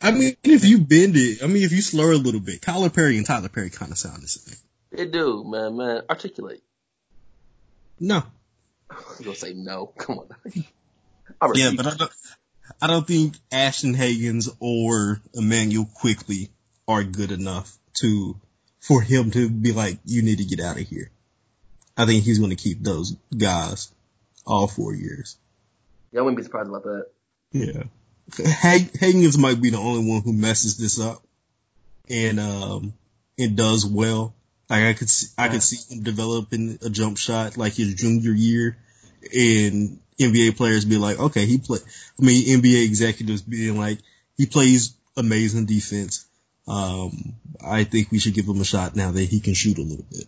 [0.01, 2.89] I mean, if you bend it, I mean, if you slur a little bit, Tyler
[2.89, 4.57] Perry and Tyler Perry kind of sound the same.
[4.91, 6.01] they do, man, man.
[6.09, 6.61] Articulate.
[7.99, 8.23] No,
[8.89, 9.87] I'm gonna say no.
[9.97, 10.27] Come on.
[11.41, 12.11] I yeah, but I don't,
[12.81, 16.49] I don't think Ashton Hagans or Immanuel Quickley
[16.87, 18.39] are good enough to
[18.79, 21.09] for him to be like, you need to get out of here.
[21.97, 23.91] I think he's going to keep those guys
[24.45, 25.37] all four years.
[26.11, 27.07] yeah, I wouldn't be surprised about that.
[27.51, 27.83] Yeah.
[28.45, 31.23] Hag- Hagans might be the only one who messes this up
[32.09, 32.93] and, um,
[33.39, 34.35] and does well.
[34.69, 38.31] Like I could see, I could see him developing a jump shot like his junior
[38.31, 38.77] year
[39.33, 41.79] and NBA players be like, okay, he play,
[42.19, 43.99] I mean, NBA executives being like,
[44.37, 46.25] he plays amazing defense.
[46.67, 47.35] Um,
[47.65, 50.05] I think we should give him a shot now that he can shoot a little
[50.11, 50.25] bit.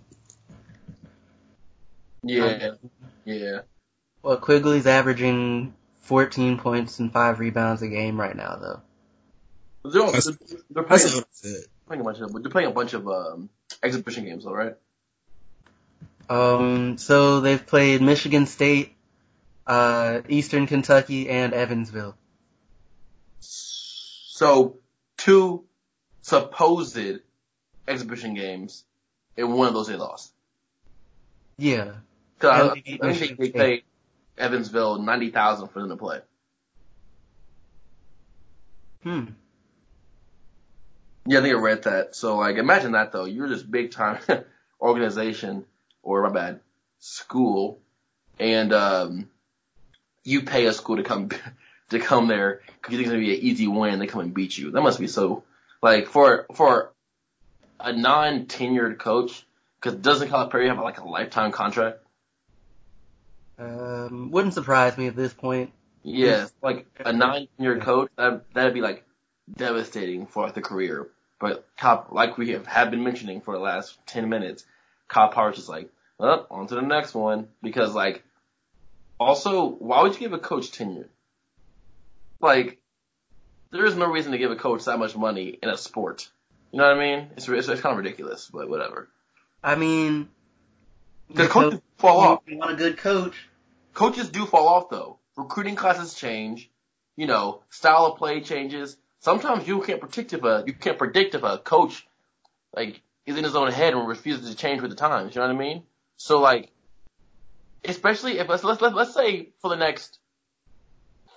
[2.23, 2.71] Yeah,
[3.25, 3.59] yeah.
[4.21, 8.81] Well, Quickley's averaging 14 points and five rebounds a game right now, though.
[9.89, 10.21] They're, all- they're,
[10.69, 11.61] they're playing, what I said.
[11.87, 13.49] playing a bunch of they're playing a bunch of um,
[13.81, 14.75] exhibition games though, right?
[16.29, 18.96] Um, so they've played Michigan State,
[19.67, 22.15] uh, Eastern Kentucky, and Evansville.
[23.39, 24.77] So
[25.17, 25.65] two
[26.21, 27.19] supposed
[27.87, 28.83] exhibition games,
[29.35, 30.33] and one of those they lost.
[31.57, 31.93] Yeah.
[32.39, 33.83] Cause I, I think they paid
[34.37, 36.19] Evansville ninety thousand for them to play.
[39.03, 39.25] Hmm.
[41.25, 42.15] Yeah, I think I read that.
[42.15, 43.25] So like, imagine that though.
[43.25, 44.19] You're this big time
[44.81, 45.65] organization,
[46.03, 46.59] or my bad,
[46.99, 47.79] school,
[48.39, 49.29] and um,
[50.27, 51.29] you pay a school to come
[51.89, 53.99] to come there because you think it's gonna be an easy win.
[53.99, 54.71] They come and beat you.
[54.71, 55.43] That must be so.
[55.81, 56.91] Like for for
[57.79, 59.45] a non tenured coach,
[59.79, 61.99] because doesn't Calipari have like a lifetime contract?
[63.57, 65.71] Um, wouldn't surprise me at this point.
[66.03, 69.03] Yeah, like a nine-year coach, that that'd be like
[69.55, 71.07] devastating for the career.
[71.39, 74.65] But Cop, like we have, have been mentioning for the last ten minutes,
[75.07, 77.47] Cop just like, up, on to the next one.
[77.61, 78.23] Because like,
[79.19, 81.09] also, why would you give a coach tenure?
[82.39, 82.79] Like,
[83.71, 86.29] there is no reason to give a coach that much money in a sport.
[86.71, 87.29] You know what I mean?
[87.35, 89.09] It's it's, it's kind of ridiculous, but whatever.
[89.63, 90.29] I mean,
[91.33, 92.43] the coaches coach- fall off.
[92.47, 93.47] you want a good coach.
[93.93, 95.19] coaches do fall off though.
[95.35, 96.69] Recruiting classes change.
[97.15, 98.97] You know, style of play changes.
[99.19, 102.05] Sometimes you can't predict if a you can't predict if a coach
[102.75, 105.35] like is in his own head and refuses to change with the times.
[105.35, 105.83] You know what I mean?
[106.17, 106.71] So like,
[107.85, 110.19] especially if let's let's let's, say for the next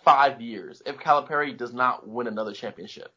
[0.05, 3.13] five years, if Calipari does not win another championship,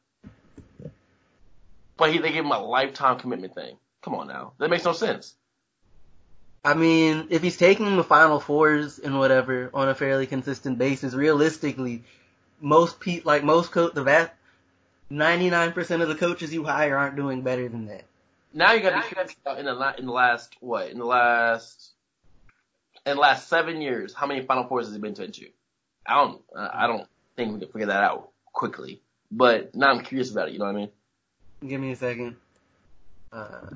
[1.98, 3.78] but he they give him a lifetime commitment thing.
[4.02, 5.36] Come on now, that makes no sense.
[6.66, 11.14] I mean, if he's taking the final fours and whatever on a fairly consistent basis,
[11.14, 12.04] realistically,
[12.62, 14.32] most pe like most coach, the vast
[15.12, 18.04] 99% of the coaches you hire aren't doing better than that.
[18.54, 21.06] Now you got to be about in the la- in the last what in the
[21.06, 21.93] last
[23.06, 25.48] in the last seven years how many Final Fours has he been to into?
[26.06, 29.02] I don't uh, I don't think we can figure that out quickly,
[29.32, 30.54] but now I'm curious about it.
[30.54, 30.90] You know what I mean?
[31.68, 32.36] Give me a second.
[33.32, 33.70] Uh,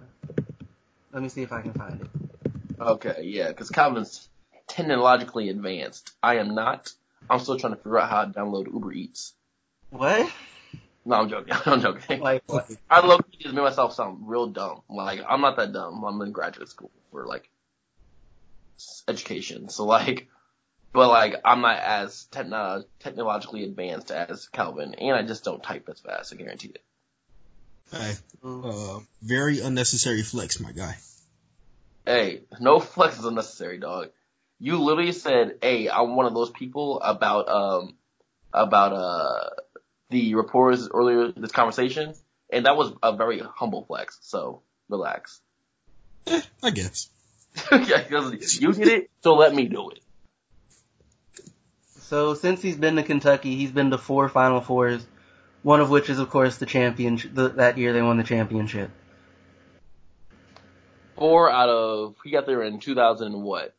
[1.11, 2.07] let me see if I can find it.
[2.79, 4.27] Okay, yeah, because Calvin's
[4.67, 6.11] technologically advanced.
[6.21, 6.91] I am not.
[7.29, 9.33] I'm still trying to figure out how to download Uber Eats.
[9.89, 10.31] What?
[11.05, 11.53] No, I'm joking.
[11.65, 12.19] I'm joking.
[12.19, 12.69] Like what?
[12.89, 14.81] I low key just made myself sound real dumb.
[14.89, 16.03] Like I'm not that dumb.
[16.03, 17.49] I'm in graduate school for like
[19.07, 19.69] education.
[19.69, 20.27] So like,
[20.93, 25.87] but like I'm not as techno- technologically advanced as Calvin, and I just don't type
[25.89, 26.33] as fast.
[26.33, 26.81] I guarantee it.
[27.91, 30.97] Hey, uh, very unnecessary flex, my guy.
[32.05, 34.09] Hey, no flex is unnecessary, dog.
[34.59, 37.95] You literally said, "Hey, I'm one of those people about um
[38.53, 39.49] about uh
[40.09, 42.13] the reporters earlier this conversation,"
[42.51, 44.17] and that was a very humble flex.
[44.21, 45.39] So relax.
[46.25, 47.09] Eh, I guess.
[47.71, 48.03] yeah,
[48.59, 49.99] you did it, so let me do it.
[51.99, 55.05] So since he's been to Kentucky, he's been to four Final Fours,
[55.63, 57.33] one of which is of course the championship.
[57.33, 58.91] The, that year they won the championship.
[61.17, 63.75] Four out of he got there in 2000 what?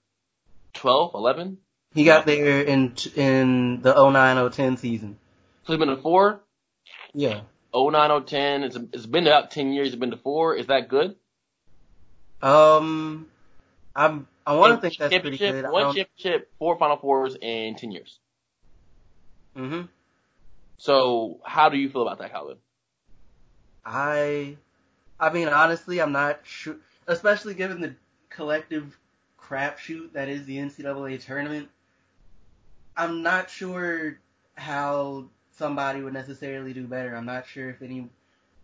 [0.74, 1.58] 12, 11?
[1.94, 5.18] He got there in in the 09-010 season.
[5.64, 6.40] So he's been to four.
[7.14, 7.40] Yeah.
[7.74, 8.62] 09, 010.
[8.62, 9.88] It's it's been about 10 years.
[9.88, 10.54] He's been to four.
[10.54, 11.16] Is that good?
[12.42, 13.26] Um,
[13.98, 15.68] I'm I want to think that's pretty good.
[15.68, 18.20] One championship, four Final Fours in 10 years.
[19.56, 19.88] Mhm.
[20.78, 22.58] So how do you feel about that, Calvin?
[23.84, 24.56] I,
[25.18, 26.76] I mean, honestly, I'm not sure,
[27.08, 27.94] especially given the
[28.30, 28.96] collective
[29.40, 31.68] crapshoot that is the NCAA tournament.
[32.96, 34.18] I'm not sure
[34.54, 35.24] how
[35.56, 37.16] somebody would necessarily do better.
[37.16, 38.08] I'm not sure if any,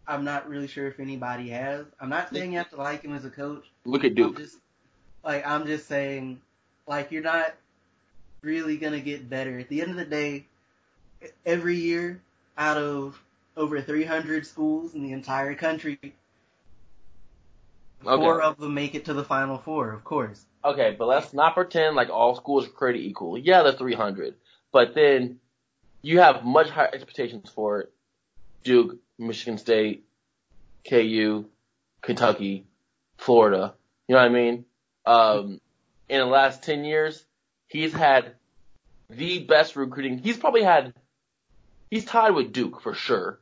[0.07, 1.87] I'm not really sure if anybody has.
[2.01, 3.65] I'm not saying you have to like him as a coach.
[3.85, 4.39] Look at I'm Duke.
[4.39, 4.59] just,
[5.25, 6.41] like, I'm just saying,
[6.87, 7.55] like, you're not
[8.43, 9.59] really gonna get better.
[9.59, 10.47] At the end of the day,
[11.47, 12.21] every year,
[12.59, 13.21] out of
[13.57, 15.99] over 300 schools in the entire country,
[18.03, 20.45] four of them make it to the Final Four, of course.
[20.65, 23.39] Okay, but let's not pretend like all schools are created equal.
[23.39, 24.35] Yeah, they're 300,
[24.73, 25.41] but then
[26.03, 27.89] you have much higher expectations for
[28.63, 30.05] Duke, Michigan State,
[30.89, 31.47] KU,
[32.03, 32.67] Kentucky,
[33.17, 33.75] Florida.
[34.07, 34.65] You know what I mean?
[35.07, 35.61] Um,
[36.09, 37.25] in the last 10 years,
[37.67, 38.35] he's had
[39.11, 40.19] the best recruiting.
[40.19, 40.95] He's probably had,
[41.91, 43.41] he's tied with Duke for sure.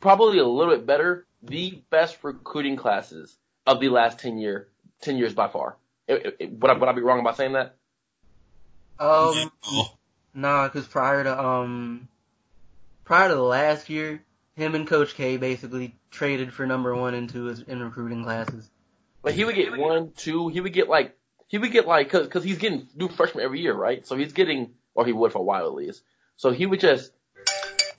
[0.00, 4.68] probably a little bit better, the best recruiting classes of the last 10 year,
[5.02, 5.76] 10 years by far.
[6.08, 7.74] It, it, would, I, would I be wrong about saying that?
[8.98, 9.50] Um,
[10.34, 12.08] nah, cause prior to, um,
[13.04, 14.22] prior to the last year,
[14.54, 18.70] him and Coach K basically traded for number one and two in recruiting classes.
[19.26, 21.18] But he would get one, two, he would get like,
[21.48, 24.06] he would get like, cause, cause he's getting new freshmen every year, right?
[24.06, 26.02] So he's getting, or he would for a while at least.
[26.36, 27.10] So he would just,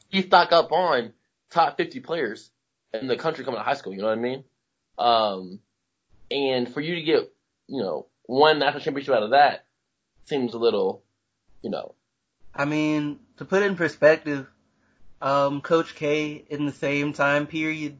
[0.07, 1.11] he stock up on
[1.49, 2.49] top 50 players
[2.93, 4.43] in the country coming to high school, you know what I mean?
[4.97, 5.59] Um,
[6.31, 7.29] and for you to get,
[7.67, 9.65] you know, one national championship out of that
[10.27, 11.03] seems a little,
[11.61, 11.95] you know,
[12.55, 14.47] I mean, to put it in perspective,
[15.21, 17.99] um, Coach K in the same time period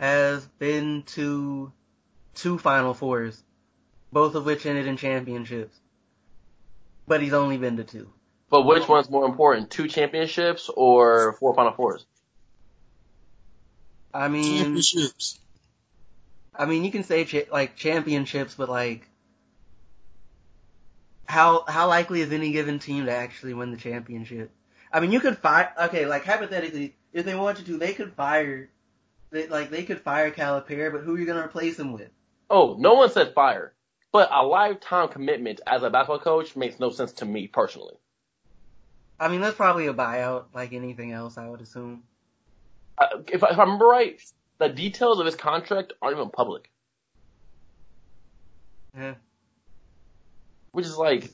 [0.00, 1.72] has been to
[2.36, 3.42] two Final Fours,
[4.12, 5.76] both of which ended in championships.
[7.08, 8.08] But he's only been to two.
[8.50, 12.06] but which one's more important, two championships or four final fours?
[14.14, 15.40] I mean, championships.
[16.54, 19.08] I mean, you can say cha- like championships, but like,
[21.26, 24.50] how how likely is any given team to actually win the championship?
[24.92, 25.72] I mean, you could fire.
[25.84, 28.70] Okay, like hypothetically, if they wanted to, they could fire.
[29.30, 32.10] They, like they could fire Calipari, but who are you gonna replace him with?
[32.48, 33.72] Oh, no one said fire.
[34.12, 37.94] But a lifetime commitment as a basketball coach makes no sense to me personally.
[39.18, 42.02] I mean, that's probably a buyout, like anything else, I would assume.
[42.98, 44.20] I, if, I, if I remember right,
[44.58, 46.70] the details of his contract aren't even public,
[48.96, 49.14] Yeah.
[50.72, 51.30] which is like,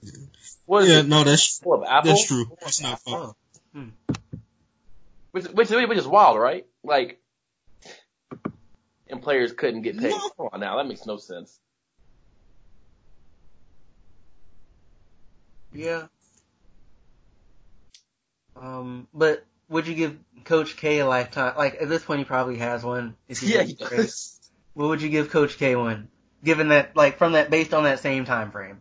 [0.67, 1.07] what is Yeah, it?
[1.07, 2.11] no, that's Full of Apple?
[2.11, 2.47] that's true.
[2.63, 3.21] It's not oh, fun.
[3.21, 3.35] Oh.
[3.75, 3.89] Hmm.
[5.31, 6.67] Which, which, which is wild, right?
[6.83, 7.22] Like,
[9.13, 10.11] and players couldn't get paid.
[10.11, 10.31] No.
[10.37, 11.61] Come on now, that makes no sense.
[15.73, 16.07] Yeah.
[18.57, 21.55] Um, but would you give Coach K a lifetime?
[21.57, 23.15] Like at this point, he probably has one.
[23.43, 24.39] Yeah, he does.
[24.75, 26.09] What would you give Coach K one?
[26.45, 28.81] Given that, like, from that, based on that same time frame.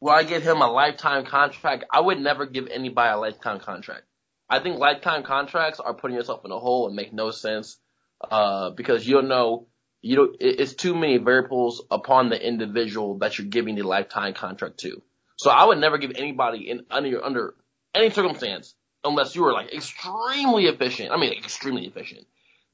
[0.00, 1.84] Will I give him a lifetime contract?
[1.92, 4.04] I would never give anybody a lifetime contract.
[4.48, 7.76] I think lifetime contracts are putting yourself in a hole and make no sense,
[8.20, 9.66] uh, because you don't know,
[10.02, 14.78] you don't, it's too many variables upon the individual that you're giving the lifetime contract
[14.78, 15.02] to.
[15.36, 17.54] So I would never give anybody in, under, under
[17.94, 22.26] any circumstance, unless you were like extremely efficient, I mean extremely efficient,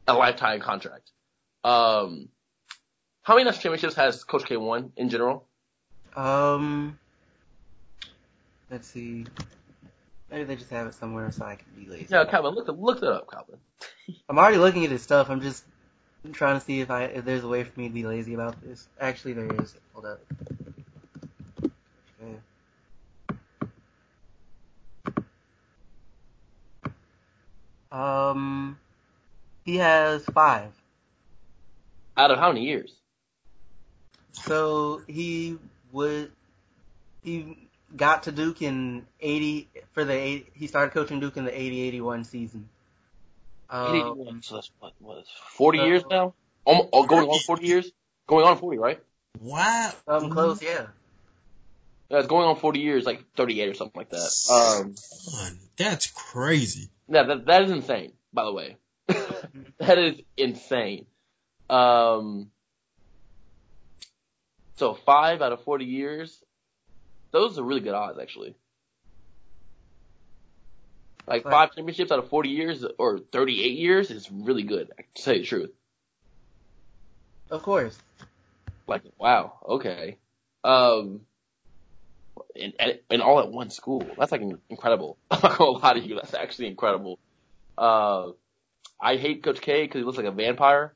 [0.07, 1.11] a lifetime contract.
[1.65, 2.29] Um,
[3.23, 5.47] how many national championships has Coach K won in general?
[6.15, 6.99] Um,
[8.71, 9.27] let's see.
[10.31, 12.09] Maybe they just have it somewhere so I can be lazy.
[12.11, 13.59] No, Calvin, look, look that up, Calvin.
[14.29, 15.31] I'm already looking at his stuff.
[15.31, 15.65] I'm just
[16.33, 18.61] trying to see if I if there's a way for me to be lazy about
[18.63, 18.89] this.
[19.01, 19.75] Actually, there is.
[19.93, 20.21] Hold up.
[22.21, 22.39] Okay.
[27.93, 28.79] Um,
[29.65, 30.73] he has five.
[32.17, 32.95] Out of how many years?
[34.33, 35.59] So he
[35.93, 36.33] would
[37.23, 41.51] he got to Duke in 80 for the 80, he started coaching Duke in the
[41.51, 42.69] 80-81 season.
[43.69, 46.35] Um, 81, so that's what, what is 40 uh, years now?
[46.67, 47.91] Almo- oh, going on 40 years?
[48.27, 49.01] Going on 40, right?
[49.41, 49.93] Wow.
[50.09, 50.87] something close, yeah.
[52.09, 54.31] Yeah, it's going on 40 years, like 38 or something like that.
[54.51, 56.89] Um, Son, that's crazy.
[57.09, 58.77] yeah, that, that is insane, by the way.
[59.79, 61.07] that is insane.
[61.69, 62.51] Um,
[64.77, 66.43] so five out of 40 years,
[67.33, 68.55] those are really good odds, actually.
[71.27, 71.53] Like Right.
[71.53, 75.41] five championships out of 40 years or 38 years is really good, to tell you
[75.41, 75.71] the truth.
[77.51, 77.99] Of course.
[78.87, 80.19] Like, wow, okay.
[80.63, 81.23] Um,
[82.55, 84.15] and, and, and all at one school.
[84.19, 85.19] That's like incredible.
[85.31, 86.15] I'm not gonna lie to you.
[86.15, 87.19] That's actually incredible.
[87.77, 88.31] Uh,
[89.01, 90.95] I hate Coach K because he looks like a vampire.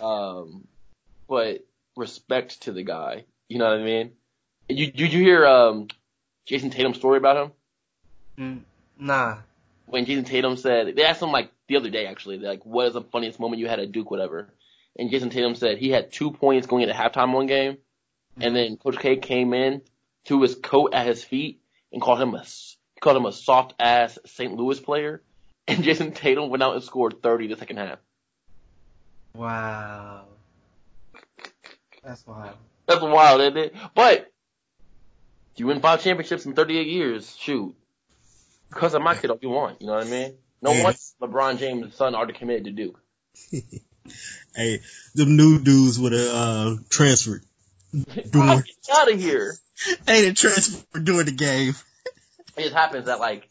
[0.00, 0.66] Um,
[1.28, 3.24] but respect to the guy.
[3.48, 4.12] You know what I mean?
[4.68, 5.88] You, did you hear, um,
[6.46, 7.52] Jayson Tatum's story about him?
[8.38, 8.60] Mm,
[8.98, 9.38] nah.
[9.86, 12.92] when Jayson Tatum said they asked him like the other day actually, like, what is
[12.92, 14.48] the funniest moment you had at Duke, whatever.
[14.98, 17.78] And Jayson Tatum said he had two points going into halftime one game,
[18.40, 19.82] and then Coach K came in,
[20.26, 21.60] to his coat at his feet,
[21.92, 22.44] and called him a
[23.00, 24.54] called him a soft ass St.
[24.54, 25.22] Louis player.
[25.68, 27.98] And Jayson Tatum went out and scored 30 the second half.
[29.34, 30.26] Wow.
[32.04, 32.54] That's wild.
[32.86, 33.74] That's wild, isn't it?
[33.92, 34.32] But
[35.56, 37.74] you win five championships in 38 years, shoot.
[38.68, 40.34] Because of my kid, all you want, you know what I mean?
[40.60, 40.92] No Yeah.
[41.22, 43.00] LeBron James' son already committed to Duke.
[44.54, 44.80] Hey,
[45.14, 47.44] them new dudes would have uh, transferred.
[47.92, 49.54] Doing, out of here.
[50.06, 51.74] hey, they transferred during the game.
[52.56, 53.48] it just happens that like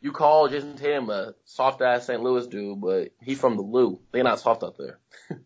[0.00, 2.22] you call Jayson Tatum a soft ass St.
[2.22, 4.00] Louis dude, but he's from the Lou.
[4.12, 4.98] They're not soft out there.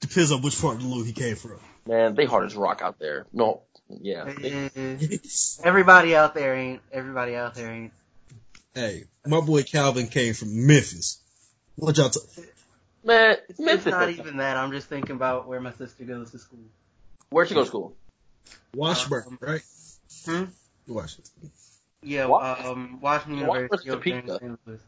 [0.00, 1.58] Depends on which part of the Lou he came from.
[1.86, 3.26] Man, they hard as rock out there.
[3.32, 3.62] No,
[4.00, 4.24] yeah.
[5.64, 6.80] Everybody out there ain't.
[6.92, 7.92] Everybody out there ain't.
[8.74, 11.18] hey, my boy Calvin came from Memphis.
[11.76, 12.10] What y'all?
[12.10, 12.20] T-
[13.04, 13.90] man, It's Memphis.
[13.90, 14.56] not even that.
[14.56, 16.60] I'm just thinking about where my sister goes to school.
[17.30, 17.96] Where'd she go to school?
[18.74, 19.62] Washburn, right?
[20.26, 20.44] Hmm?
[20.86, 21.50] Washington.
[22.02, 22.64] Yeah, What?
[22.64, 23.54] um, Washington What?
[23.56, 24.44] University Where's over there in Topeka?
[24.44, 24.58] St.
[24.66, 24.80] Louis.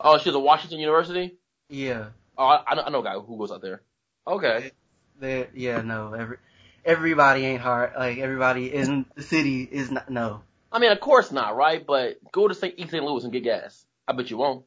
[0.00, 1.36] Oh, she's at Washington University.
[1.68, 3.80] Yeah, Oh, I, I know, a guy who goes out there.
[4.26, 4.72] Okay.
[5.20, 5.48] they.
[5.54, 6.14] Yeah, no.
[6.14, 6.38] Every
[6.84, 7.92] everybody ain't hard.
[7.96, 10.10] Like everybody in the city is not.
[10.10, 10.42] No.
[10.70, 11.84] I mean, of course not, right?
[11.84, 12.74] But go to St.
[12.76, 13.04] East St.
[13.04, 13.84] Louis and get gas.
[14.06, 14.64] I bet you won't.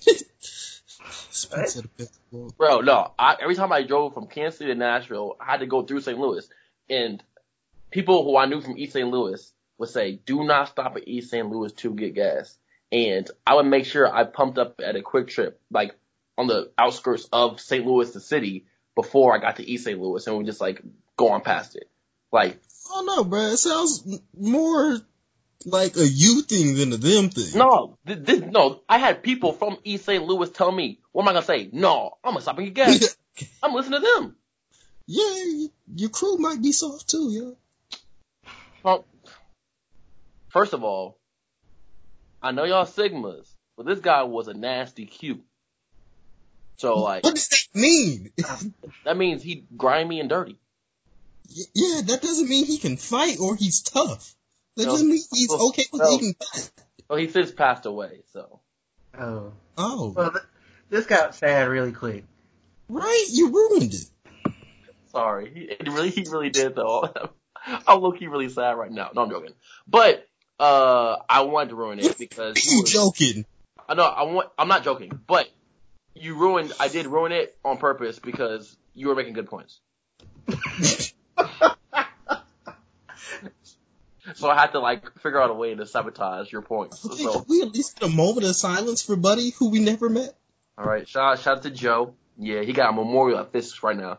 [0.00, 2.56] Speaks of the best world.
[2.56, 3.12] Bro, no.
[3.18, 6.00] I, every time I drove from Kansas City to Nashville, I had to go through
[6.00, 6.18] St.
[6.18, 6.48] Louis.
[6.90, 7.22] And
[7.90, 9.08] people who I knew from East St.
[9.08, 11.48] Louis would say, do not stop at East St.
[11.48, 12.56] Louis to get gas.
[12.90, 15.94] And I would make sure I pumped up at a QuikTrip, like
[16.36, 17.86] on the outskirts of St.
[17.86, 18.66] Louis, the city,
[18.98, 20.00] before I got to East St.
[20.00, 20.82] Louis and we just like
[21.16, 21.88] go on past it.
[22.32, 22.58] Like,
[22.90, 23.42] Oh no, bro.
[23.42, 24.04] It sounds
[24.36, 24.98] more
[25.64, 27.56] like a you thing than a them thing.
[27.56, 30.24] no, th- this, no, I had people from East St.
[30.24, 31.70] Louis tell me, what am I gonna say?
[31.72, 33.16] No, I'm gonna stop and get gas.
[33.62, 34.36] I'm listening to them.
[35.06, 37.56] yeah, your crew might be soft too, yo.
[38.82, 39.04] Well,
[40.48, 41.18] first of all,
[42.42, 43.46] I know y'all Sigmas,
[43.76, 45.38] but this guy was a nasty Q.
[46.78, 48.30] So like, What does that mean?
[49.04, 50.58] that means he grimy and dirty.
[51.50, 54.34] Yeah, that doesn't mean he can fight or he's tough.
[54.76, 54.92] That No.
[54.92, 56.70] doesn't mean he's Well, okay with well- eating fat.
[57.08, 58.60] Well, he since passed away, so.
[59.18, 59.52] Oh.
[59.78, 60.44] Oh, Well, th-
[60.90, 62.24] this got sad really quick.
[62.88, 64.10] right, you ruined it.
[65.10, 65.50] Sorry.
[65.52, 67.08] He it really, he really did though.
[67.86, 69.10] I'm low key really sad right now.
[69.14, 69.52] No, I'm joking.
[69.88, 70.26] But,
[70.60, 73.46] uh, I wanted to ruin it because you You joking?
[73.88, 75.48] I know, I want, I'm not joking, but
[76.20, 79.80] you ruined, I did ruin it on purpose because you were making good points.
[84.34, 87.02] So I had to like figure out a way to sabotage your points.
[87.04, 89.78] Okay, So, can we at least get a moment of silence for Buddy, who we
[89.80, 90.36] never met?
[90.78, 92.14] alright, shout, shout out to Joe.
[92.36, 94.18] Yeah, he got a memorial at Fisk right now.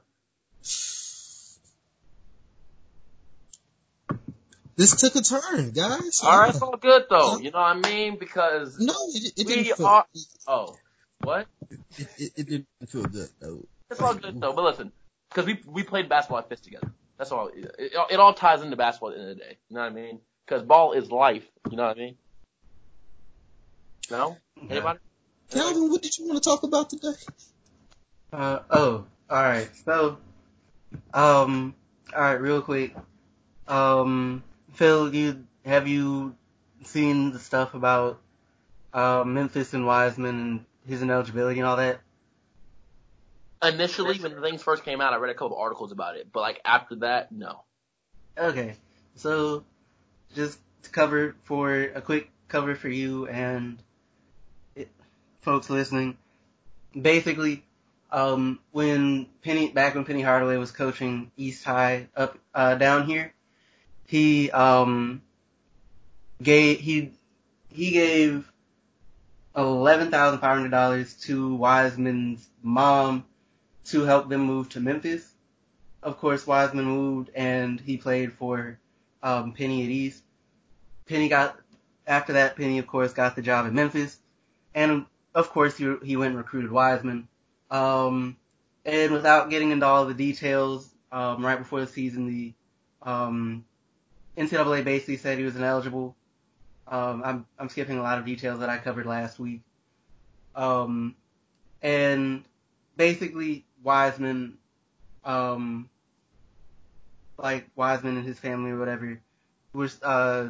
[4.76, 6.22] This took a turn, guys.
[6.24, 8.18] Alright, it's all good though, you know what I mean?
[8.18, 9.86] Because, No, it, it We didn't feel.
[9.86, 10.06] are-
[10.48, 10.76] oh,
[11.22, 11.48] what?
[11.70, 13.66] It, it, it didn't feel good though.
[13.92, 14.92] It's all good though, but listen,
[15.30, 16.92] because we, we played basketball at Fisk together.
[17.18, 19.58] That's all, it, it, it all ties into basketball at the end of the day.
[19.70, 20.20] You know what I mean?
[20.46, 22.16] Because ball is life, you know what I mean?
[24.10, 24.38] No?
[24.70, 25.00] Anybody?
[25.52, 27.14] Calvin, what did you want to talk about today?
[28.32, 29.70] Uh, oh, alright.
[29.86, 30.18] So,
[31.14, 31.76] um,
[32.14, 32.96] alright, real quick.
[33.68, 34.44] Um,
[34.74, 36.36] Phil, you, have you
[36.84, 38.20] seen the stuff about,
[38.94, 42.02] uh, Memphis and Wiseman and his ineligibility and all that?
[43.64, 46.62] Initially, when things first came out, I read a couple articles about it, but like
[46.64, 47.64] after that, no.
[48.38, 48.76] Okay,
[49.16, 49.66] so,
[50.34, 53.78] just to cover for, a quick cover for you and
[54.76, 54.90] it,
[55.42, 56.18] folks listening.
[57.00, 57.64] Basically,
[58.12, 63.34] um, when Penny, back when Penny Hardaway was coaching East High up, uh, down here,
[64.08, 65.22] he, um,
[66.42, 67.12] gave, he,
[67.72, 68.50] he gave
[69.66, 73.26] $11,500 to Wiseman's mom
[73.86, 75.34] to help them move to Memphis.
[76.02, 78.80] Of course, Wiseman moved and he played for,
[79.22, 80.24] um, Penny at East.
[81.06, 81.60] Penny got,
[82.08, 84.18] after that, Penny of course got the job at Memphis.
[84.74, 85.06] And
[85.36, 87.28] of course he, he went and recruited Wiseman.
[87.70, 88.38] Um,
[88.86, 92.54] and without getting into all the details, um, right before the season, the,
[93.02, 93.66] um,
[94.38, 96.16] NCAA basically said he was ineligible.
[96.90, 99.62] Um, I'm, I'm skipping a lot of details that I covered last week.
[100.56, 101.16] Um,
[101.82, 102.44] and
[102.98, 104.58] basically Wiseman,
[105.24, 105.90] um,
[107.38, 109.22] like Wiseman and his family or whatever,
[109.72, 110.50] was, uh,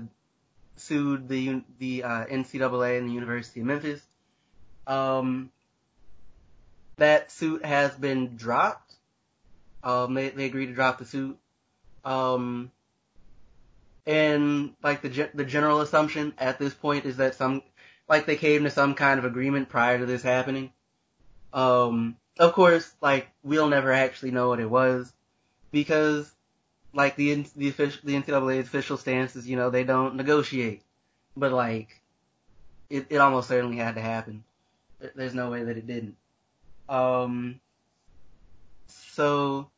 [0.78, 4.02] sued the, the, uh, NCAA and the University of Memphis.
[4.88, 5.52] Um,
[6.98, 8.94] that suit has been dropped.
[9.84, 11.38] Um, they, they agreed to drop the suit.
[12.06, 12.72] Um,
[14.10, 17.62] and like the the general assumption at this point is that some
[18.08, 20.74] like they came to some kind of agreement prior to this happening.
[21.54, 25.14] Um, of course, like we'll never actually know what it was
[25.72, 26.32] because
[26.92, 30.82] like the the official the NCAA's official stance is you know they don't negotiate,
[31.38, 32.02] but like
[32.90, 34.44] it it almost certainly had to happen.
[35.14, 36.18] There's no way that it didn't.
[36.90, 37.60] Um,
[38.88, 39.70] so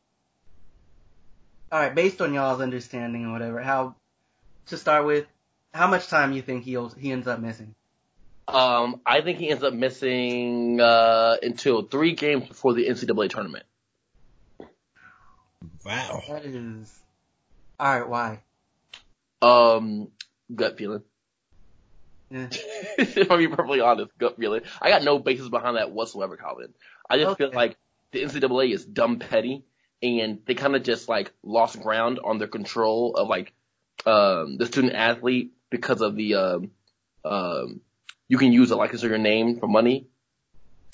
[1.70, 3.94] all right, based on y'all's understanding and whatever, how
[4.66, 5.26] to start with,
[5.72, 7.74] how much time you think he he ends up missing?
[8.48, 13.64] Um, I think he ends up missing uh, until three games before the NCAA tournament.
[15.84, 16.22] Wow.
[16.28, 17.00] That is.
[17.80, 18.40] Alright, why?
[19.40, 20.08] Um,
[20.54, 21.02] gut feeling.
[22.30, 22.48] Yeah.
[22.98, 24.62] if I'm being perfectly honest, gut feeling.
[24.80, 26.72] I got no basis behind that whatsoever, Colin.
[27.08, 27.76] I just feel like
[28.10, 29.64] the NCAA is dumb petty,
[30.02, 33.52] and they kind of just like lost ground on their control of like
[34.06, 36.70] um the student athlete because of the um
[37.24, 37.80] um
[38.28, 40.06] you can use a likeness of your name for money.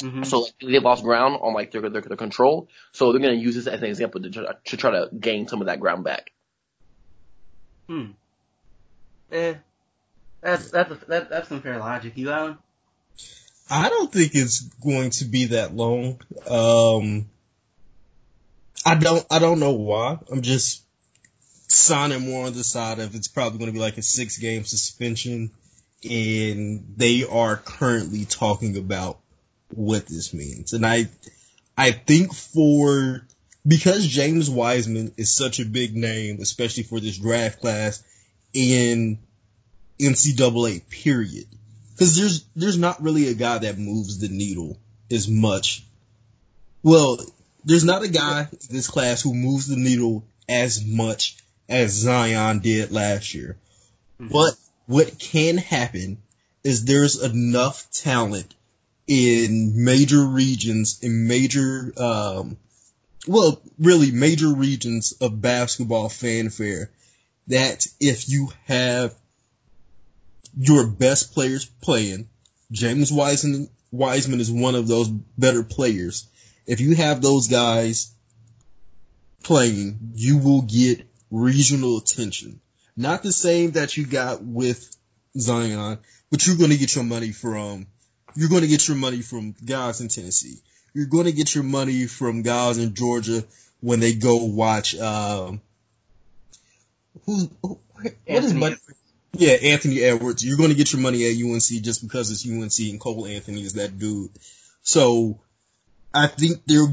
[0.03, 2.69] hmm So like, they lost ground on like their, their their control.
[2.93, 5.61] So they're gonna use this as an example to try, to try to gain some
[5.61, 6.33] of that ground back.
[7.87, 8.13] Hmm.
[9.33, 9.55] Eh.
[10.41, 12.17] That's that's a, that, that's some fair logic.
[12.17, 12.59] You Alan?
[13.71, 16.21] I don't think it's going to be that long.
[16.49, 17.29] Um,
[18.87, 20.19] I don't, I don't know why.
[20.31, 20.83] I'm just
[21.69, 24.65] signing more on the side of it's probably going to be like a six game
[24.65, 25.51] suspension
[26.05, 29.19] and they are currently talking about
[29.75, 30.73] what this means.
[30.73, 31.09] And I,
[31.77, 33.27] I think for,
[33.67, 38.03] because James Wiseman is such a big name, especially for this draft class
[38.53, 39.19] in
[39.99, 41.47] NCAA period,
[41.93, 44.79] because there's there's not really a guy that moves the needle
[45.11, 45.85] as much.
[46.83, 47.19] Well,
[47.65, 51.37] there's not a guy in this class who moves the needle as much
[51.69, 53.57] as Zion did last year.
[54.19, 54.55] But
[54.87, 56.19] what can happen
[56.65, 58.55] is there's enough talent
[59.07, 62.57] in major regions, in major, um,
[63.27, 66.91] well, really major regions of basketball fanfare
[67.47, 69.15] that if you have
[70.59, 72.29] your best players playing.
[72.71, 76.27] James Wiseman, Wiseman is one of those better players.
[76.67, 78.13] If you have those guys
[79.43, 82.61] playing, you will get regional attention.
[82.97, 84.97] Not the same that you got with
[85.39, 85.99] Zion,
[86.31, 87.87] but you're going to get your money from,
[88.35, 90.59] you're going to get your money from guys in Tennessee.
[90.95, 93.45] You're going to get your money from guys in Georgia
[93.81, 95.61] when they go watch, um,
[97.25, 98.77] who, who what is money?
[99.35, 100.45] Yeah, Anthony Edwards.
[100.45, 103.63] You're going to get your money at UNC just because it's UNC and Cole Anthony
[103.63, 104.31] is that dude.
[104.83, 105.41] So
[106.13, 106.89] I think they're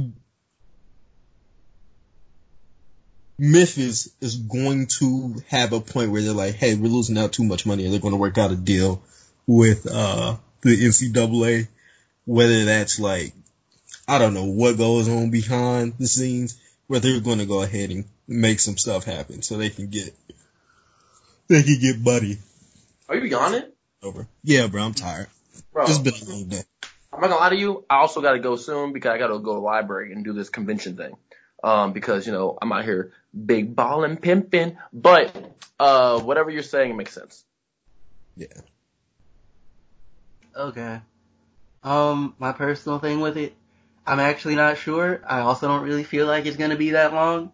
[3.37, 7.43] Memphis is going to have a point where they're like, hey, we're losing out too
[7.43, 9.01] much money and they're going to work out a deal
[9.45, 11.67] with, uh, the NCAA,
[12.25, 13.33] whether that's like,
[14.07, 16.59] I don't know what goes on behind the scenes,
[16.89, 20.15] but they're going to go ahead and make some stuff happen so they can get,
[21.47, 22.37] they can get buddy.
[23.09, 23.71] Are you yawning?
[24.05, 24.27] over.
[24.43, 25.27] Yeah, bro, I'm tired.
[25.73, 26.63] Bro, It's been a long day.
[27.11, 27.85] I'm not gonna lie to you.
[27.89, 30.49] I also gotta go soon because I gotta go to the library and do this
[30.49, 31.15] convention thing.
[31.65, 34.77] Um, because, you know, I'm out here big ballin' pimping.
[34.93, 35.35] But,
[35.79, 37.43] uh, whatever you're saying makes sense.
[38.37, 38.61] Yeah.
[40.55, 41.01] Okay.
[41.83, 43.55] Um, my personal thing with it,
[44.05, 45.21] I'm actually not sure.
[45.25, 47.51] I also don't really feel like it's gonna be that long.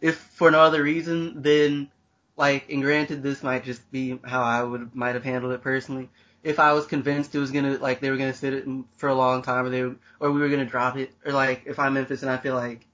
[0.00, 1.90] If for no other reason, then
[2.36, 6.08] like, and granted, this might just be how I would might have handled it personally.
[6.42, 8.64] If I was convinced it was gonna like they were gonna sit it
[8.96, 11.78] for a long time, or they or we were gonna drop it, or like if
[11.78, 12.86] I'm Memphis and I feel like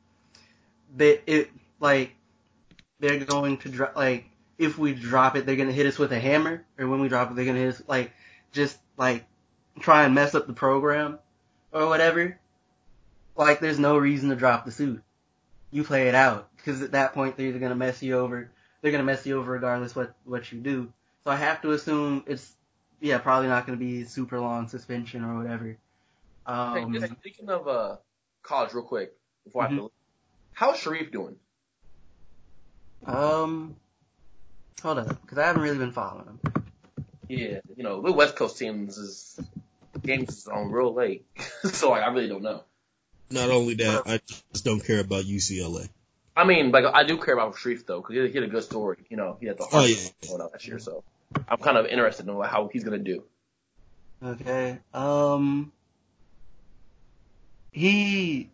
[0.96, 1.50] that it
[1.80, 2.14] like
[3.00, 4.26] they're going to drop like
[4.58, 7.30] if we drop it, they're gonna hit us with a hammer, or when we drop
[7.30, 8.12] it, they're gonna hit us like
[8.52, 9.24] just like
[9.80, 11.18] try and mess up the program
[11.72, 12.38] or whatever.
[13.36, 15.02] Like, there's no reason to drop the suit.
[15.70, 18.50] You play it out because at that point they're either gonna mess you over.
[18.80, 20.92] They're gonna mess you over regardless what what you do.
[21.24, 22.54] So I have to assume it's
[23.00, 25.76] yeah probably not gonna be super long suspension or whatever.
[26.46, 27.96] Um, hey, just speaking of, uh,
[28.42, 29.12] college real quick
[29.44, 29.70] before I Mhm.
[29.74, 29.90] have to
[30.56, 31.36] how's Shareef doing?
[33.06, 33.76] um,
[34.82, 36.40] hold up, because I haven't really been following him.
[37.28, 39.38] Yeah, you know, the West Coast teams is,
[40.02, 41.26] games is on real late.
[41.64, 42.62] so like, I really don't know.
[43.30, 44.20] Not only that, I
[44.52, 45.88] just don't care about UCLA.
[46.36, 48.62] I mean, like, I do care about Shareef though, cause he, he had a good
[48.62, 48.98] story.
[49.10, 50.28] You know, he had the Oh, heart yeah.
[50.28, 51.04] going out last year, so
[51.48, 53.24] I'm kind of interested in how he's gonna do.
[54.24, 54.78] Okay.
[54.94, 55.72] Um,
[57.72, 58.50] he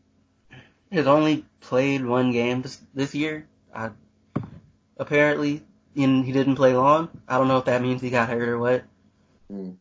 [0.93, 3.47] has only played one game this, this year.
[3.75, 3.91] I,
[4.97, 5.63] apparently,
[5.97, 7.09] and he didn't play long.
[7.27, 8.85] I don't know if that means he got hurt or what.
[9.53, 9.77] Mm.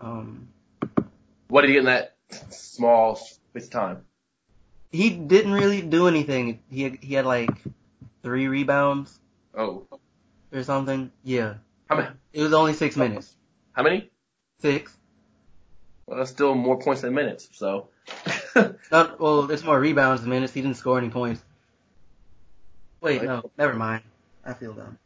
[0.00, 0.48] Um,
[1.48, 2.16] What did he get in that
[2.50, 4.04] small space of time?
[4.92, 6.58] he didn't really do anything.
[6.68, 7.50] He had, he had like
[8.24, 9.16] three rebounds
[9.56, 9.86] Oh,
[10.52, 11.12] or something.
[11.22, 11.54] Yeah.
[11.88, 12.08] how many?
[12.32, 13.34] It was only six minutes.
[13.72, 14.10] How many?
[14.60, 14.96] Six.
[16.06, 17.48] Well, that's still more points than minutes.
[17.52, 17.88] So,
[18.90, 20.52] Not, well, It's more rebounds than minutes.
[20.52, 21.42] He didn't score any points.
[23.00, 24.02] Wait, no, never mind.
[24.44, 24.98] I feel dumb.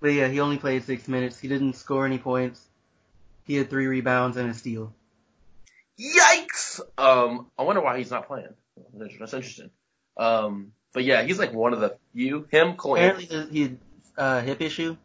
[0.00, 1.38] But yeah, he only played six minutes.
[1.38, 2.60] He didn't score any points.
[3.44, 4.92] He had three rebounds and a steal.
[6.00, 6.80] Yikes!
[6.96, 8.54] Um, I wonder why he's not playing.
[8.94, 9.70] That's interesting.
[10.16, 12.46] Um, but yeah, he's like one of the few.
[12.50, 13.78] Him, Cole Apparently he had
[14.16, 14.96] uh, hip issue.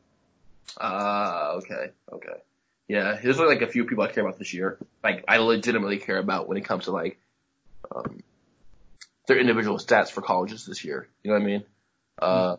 [0.79, 2.41] Ah, okay, okay.
[2.87, 4.77] Yeah, there's like a few people I care about this year.
[5.03, 7.19] Like I legitimately care about when it comes to like
[8.05, 8.23] um,
[9.27, 11.07] their individual stats for colleges this year.
[11.23, 11.63] You know what I mean?
[12.19, 12.55] Uh,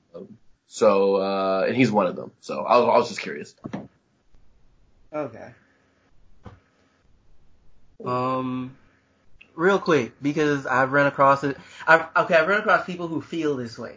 [0.67, 2.31] so uh, and he's one of them.
[2.41, 3.55] So I was, I was just curious.
[5.13, 5.51] Okay.
[8.05, 8.77] Um,
[9.57, 11.57] real quick because I've run across it.
[11.87, 13.97] I've okay, I've run across people who feel this way.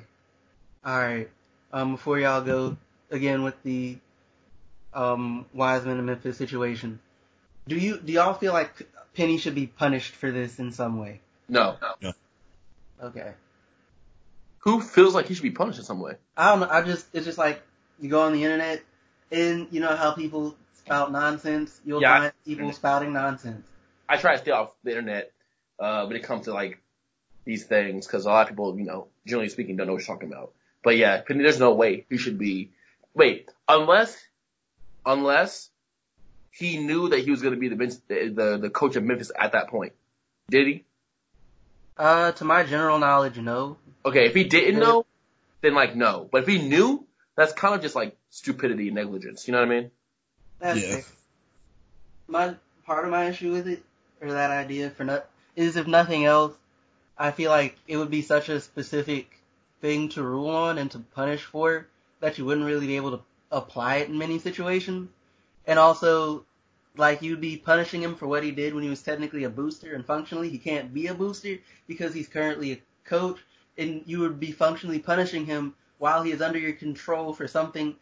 [0.83, 1.29] All right.
[1.71, 2.77] Um, before y'all go
[3.11, 3.97] again with the
[4.93, 6.99] um Wiseman and Memphis situation,
[7.67, 11.21] do you do y'all feel like Penny should be punished for this in some way?
[11.51, 11.77] No.
[13.03, 13.33] Okay.
[14.59, 16.13] Who feels like he should be punished in some way?
[16.37, 16.69] I don't know.
[16.69, 17.61] I just it's just like
[17.99, 18.81] you go on the internet
[19.31, 21.79] and you know how people spout nonsense.
[21.85, 23.67] You'll Yeah, find people spouting nonsense.
[24.07, 25.31] I try to stay off the internet
[25.79, 26.81] uh, when it comes to like
[27.43, 30.15] these things because a lot of people, you know, generally speaking, don't know what you're
[30.15, 30.53] talking about.
[30.83, 32.71] But yeah, there's no way he should be.
[33.13, 34.17] Wait, unless,
[35.05, 35.69] unless
[36.51, 39.03] he knew that he was going to be the, bench- the the the coach of
[39.03, 39.93] Memphis at that point.
[40.49, 40.85] Did he?
[41.97, 43.77] Uh, to my general knowledge, no.
[44.05, 45.05] Okay, if he didn't know,
[45.61, 46.27] then like no.
[46.31, 47.05] But if he knew,
[47.35, 49.47] that's kind of just like stupidity and negligence.
[49.47, 49.91] You know what I mean?
[50.59, 50.95] That's Yeah.
[50.95, 51.05] fair.
[52.27, 52.55] My
[52.85, 53.83] part of my issue with it,
[54.21, 56.55] or that idea for not, is if nothing else,
[57.17, 59.29] I feel like it would be such a specific
[59.81, 61.87] thing to rule on and to punish for
[62.19, 65.09] that you wouldn't really be able to apply it in many situations.
[65.67, 66.45] And also,
[66.97, 69.93] like you'd be punishing him for what he did when he was technically a booster
[69.93, 71.57] and functionally he can't be a booster
[71.87, 73.39] because he's currently a coach
[73.77, 77.95] and you would be functionally punishing him while he is under your control for something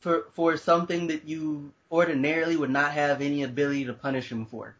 [0.00, 4.76] for for something that you ordinarily would not have any ability to punish him for.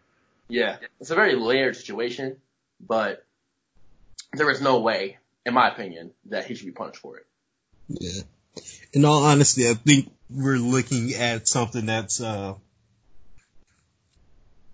[0.49, 2.37] Yeah, it's a very layered situation,
[2.79, 3.25] but
[4.35, 5.17] there is no way,
[5.47, 7.27] in my opinion, that he should be punished for it.
[7.89, 8.23] Yeah.
[8.93, 12.55] In all honesty, I think we're looking at something that's uh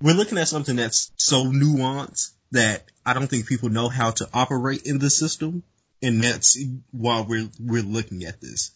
[0.01, 4.28] we're looking at something that's so nuanced that I don't think people know how to
[4.32, 5.62] operate in the system,
[6.02, 6.59] and that's
[6.90, 8.72] why we're we're looking at this.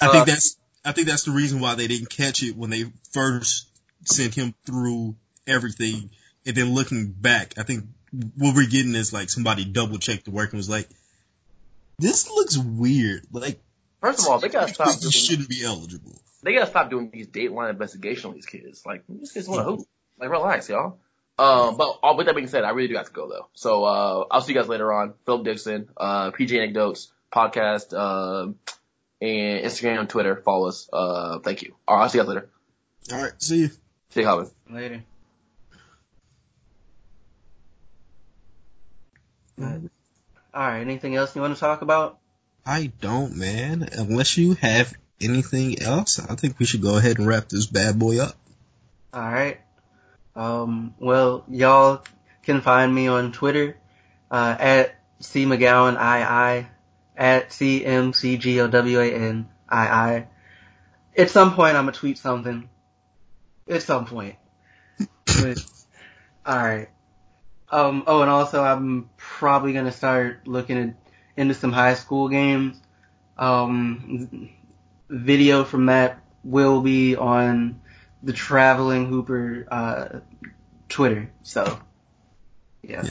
[0.00, 2.70] I Uh, think that's I think that's the reason why they didn't catch it when
[2.70, 3.66] they first
[4.04, 5.14] sent him through
[5.46, 6.10] everything,
[6.44, 7.84] and then looking back, I think
[8.36, 10.88] what we're getting is like somebody double checked the work and was like,
[11.98, 13.62] "This looks weird." Like
[14.02, 16.20] First of all, they gotta stop you doing, shouldn't be eligible.
[16.42, 18.84] they gotta stop doing these dateline investigation on these kids.
[18.84, 19.86] Like, these kids want to hoop.
[20.18, 20.98] Like, relax, y'all.
[21.38, 23.48] Um, but uh, with that being said, I really do have to go though.
[23.54, 25.14] So, uh, I'll see you guys later on.
[25.24, 28.56] Philip Dixon, uh, PG Anecdotes, podcast, um,
[29.20, 30.36] and Instagram and Twitter.
[30.36, 30.88] Follow us.
[30.92, 31.74] Uh, thank you.
[31.88, 32.50] All right, I'll see you guys later.
[33.12, 33.68] All right, see you.
[34.10, 34.50] See you, Calvin.
[34.68, 35.04] Later.
[39.60, 39.68] All
[40.54, 40.80] right.
[40.80, 42.18] Anything else you want to talk about?
[42.64, 43.88] I don't, man.
[43.92, 47.98] Unless you have anything else, I think we should go ahead and wrap this bad
[47.98, 48.36] boy up.
[49.12, 49.60] All right.
[50.34, 52.02] Um, well, y'all
[52.42, 53.76] can find me on Twitter
[54.30, 56.66] uh, at C McGowan II
[57.16, 60.26] at C M C G O W A N I I.
[61.16, 62.68] At some point, I'm gonna tweet something.
[63.68, 64.36] At some point.
[65.26, 65.58] But,
[66.46, 66.88] all right.
[67.70, 68.04] Um.
[68.06, 70.94] Oh, and also, I'm probably gonna start looking at,
[71.36, 72.80] into some high school games.
[73.36, 74.50] Um,
[75.08, 77.80] video from that will be on
[78.22, 80.20] the traveling Hooper uh,
[80.88, 81.30] Twitter.
[81.42, 81.78] So,
[82.82, 83.04] yeah.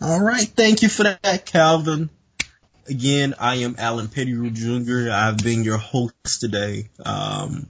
[0.00, 2.10] All right, thank you for that, Calvin.
[2.88, 5.12] Again, I am Alan Pettigrew Jr.
[5.12, 6.88] I've been your host today.
[7.04, 7.68] Um,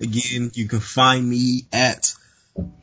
[0.00, 2.14] again, you can find me at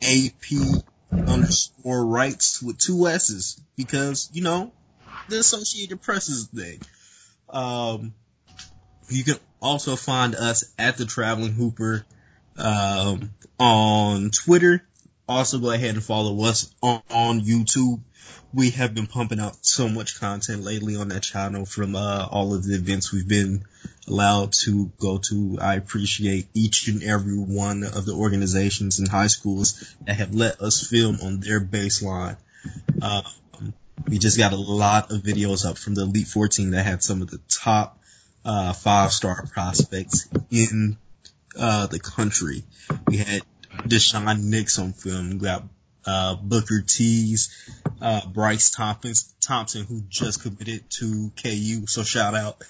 [0.02, 0.82] AP
[1.12, 4.72] underscore rights with two S's because, you know,
[5.30, 6.80] the Associated Press is a thing.
[7.48, 8.14] Um,
[9.08, 12.04] you can also find us at the Traveling Hooper
[12.56, 14.84] um, on Twitter.
[15.28, 18.00] Also, go ahead and follow us on, on YouTube.
[18.52, 22.52] We have been pumping out so much content lately on that channel from uh, all
[22.52, 23.64] of the events we've been
[24.08, 25.58] allowed to go to.
[25.60, 30.60] I appreciate each and every one of the organizations and high schools that have let
[30.60, 32.36] us film on their baseline.
[33.00, 33.22] Um,
[34.08, 37.22] we just got a lot of videos up from the Elite 14 that had some
[37.22, 37.98] of the top
[38.44, 40.96] uh, five star prospects in
[41.58, 42.64] uh, the country.
[43.06, 43.42] We had
[43.78, 45.30] Daishen Nix on film.
[45.30, 45.64] We got
[46.06, 47.50] uh, Booker T's,
[48.00, 51.86] uh, Bryce Thompson, Thompson, who just committed to KU.
[51.86, 52.62] So shout out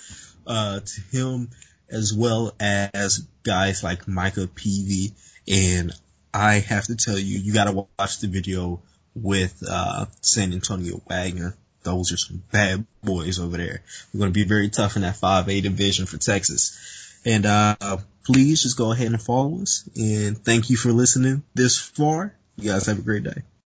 [0.46, 1.50] uh, to him.
[1.88, 5.12] as well as guys like Micah Peavy.
[5.48, 5.92] And
[6.32, 8.80] I have to tell you, you got to watch the video
[9.14, 11.54] with uh, San Antonio Wagner.
[11.82, 13.82] Those are some bad boys over there.
[14.12, 17.18] We're going to be very tough in that 5A division for Texas.
[17.24, 19.88] And uh, please just go ahead and follow us.
[19.96, 22.34] And thank you for listening this far.
[22.56, 23.42] You guys have a great day.